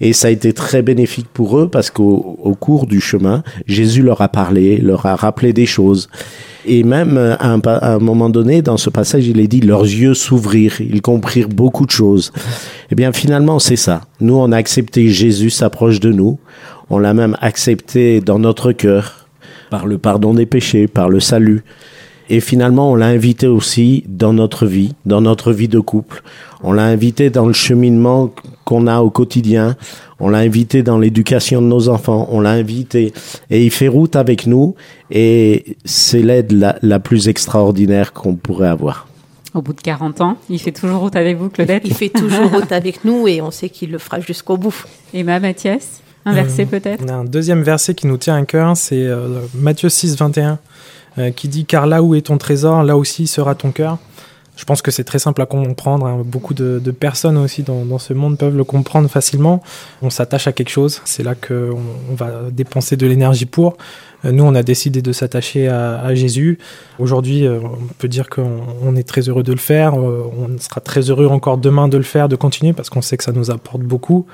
[0.00, 4.02] Et ça a été très bénéfique pour eux parce qu'au au cours du chemin, Jésus
[4.02, 6.08] leur a parlé, leur a rappelé des choses.
[6.66, 9.48] Et même euh, à un, pa- à un moment donné, dans ce passage, il est
[9.48, 12.32] dit, leurs yeux s'ouvrirent, ils comprirent beaucoup de choses.
[12.90, 14.02] Eh bien, finalement, c'est ça.
[14.20, 16.38] Nous, on a accepté Jésus s'approche de nous.
[16.90, 19.26] On l'a même accepté dans notre cœur
[19.70, 21.64] par le pardon des péchés, par le salut.
[22.30, 26.22] Et finalement, on l'a invité aussi dans notre vie, dans notre vie de couple.
[26.62, 28.30] On l'a invité dans le cheminement
[28.64, 29.76] qu'on a au quotidien.
[30.20, 32.28] On l'a invité dans l'éducation de nos enfants.
[32.30, 33.12] On l'a invité
[33.50, 34.74] et il fait route avec nous.
[35.10, 39.08] Et c'est l'aide la, la plus extraordinaire qu'on pourrait avoir.
[39.54, 42.50] Au bout de 40 ans, il fait toujours route avec vous, Claudette Il fait toujours
[42.50, 44.84] route avec nous et on sait qu'il le fera jusqu'au bout.
[45.14, 47.02] Emma, Mathias Un verset Euh, peut-être?
[47.04, 50.58] On a un deuxième verset qui nous tient à cœur, c'est euh, Matthieu 6, 21,
[51.18, 53.98] euh, qui dit Car là où est ton trésor, là aussi sera ton cœur.
[54.56, 56.06] Je pense que c'est très simple à comprendre.
[56.06, 56.22] hein.
[56.24, 59.62] Beaucoup de, personnes aussi dans, ce monde peuvent le comprendre facilement.
[60.02, 61.78] On s'attache à quelque chose, c'est là qu'on
[62.10, 63.76] on va dépenser de l'énergie pour.
[64.24, 66.58] Euh, Nous, on a décidé de s'attacher à, Jésus.
[66.98, 69.94] Aujourd'hui, euh, on peut dire qu'on on est très heureux de le faire.
[69.94, 73.24] On sera très heureux encore demain de le faire, de continuer, parce qu'on sait que
[73.24, 74.26] ça nous apporte beaucoup.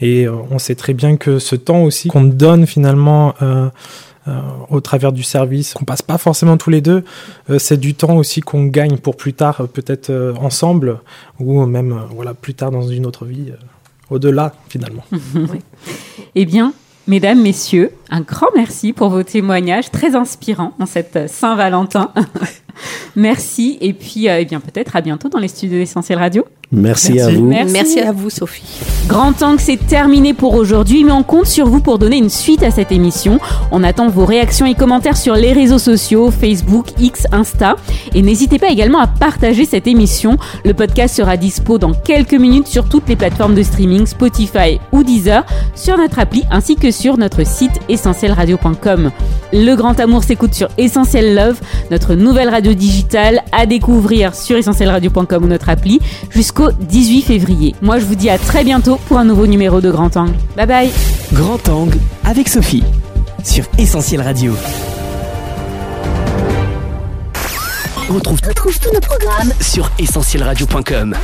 [0.00, 3.34] Et on sait très bien que ce temps aussi qu'on donne finalement
[4.70, 7.04] au travers du service, qu'on passe pas forcément tous les deux,
[7.50, 10.98] euh, c'est du temps aussi qu'on gagne pour plus tard, euh, peut-être euh, ensemble,
[11.38, 13.56] ou même euh, voilà plus tard dans une autre vie, euh,
[14.10, 15.04] au-delà finalement.
[16.36, 16.72] Eh bien,
[17.06, 22.12] mesdames, messieurs, un grand merci pour vos témoignages très inspirants en cette euh, Saint-Valentin.
[23.16, 26.44] merci et puis euh, eh bien peut-être à bientôt dans les studios d'Essentiel Radio.
[26.74, 27.46] Merci, à vous.
[27.46, 28.00] Merci.
[28.00, 28.62] à vous, Sophie.
[29.06, 32.62] Grand Angle, c'est terminé pour aujourd'hui, mais on compte sur vous pour donner une suite
[32.62, 33.38] à cette émission.
[33.70, 37.76] On attend vos réactions et commentaires sur les réseaux sociaux, Facebook, X, Insta.
[38.14, 40.36] Et n'hésitez pas également à partager cette émission.
[40.64, 45.02] Le podcast sera dispo dans quelques minutes sur toutes les plateformes de streaming, Spotify ou
[45.02, 45.44] Deezer,
[45.74, 49.10] sur notre appli ainsi que sur notre site essentielradio.com.
[49.52, 51.60] Le Grand Amour s'écoute sur Essentiel Love,
[51.90, 56.00] notre nouvelle radio digitale à découvrir sur essentielradio.com ou notre appli
[56.30, 57.74] jusqu'au 18 février.
[57.82, 60.34] Moi, je vous dis à très bientôt pour un nouveau numéro de Grand Angle.
[60.56, 60.90] Bye bye
[61.32, 62.84] Grand Angle avec Sophie
[63.42, 64.54] sur Essentiel Radio.
[68.10, 71.16] On retrouve, tous nos programmes sur essentielradio.com.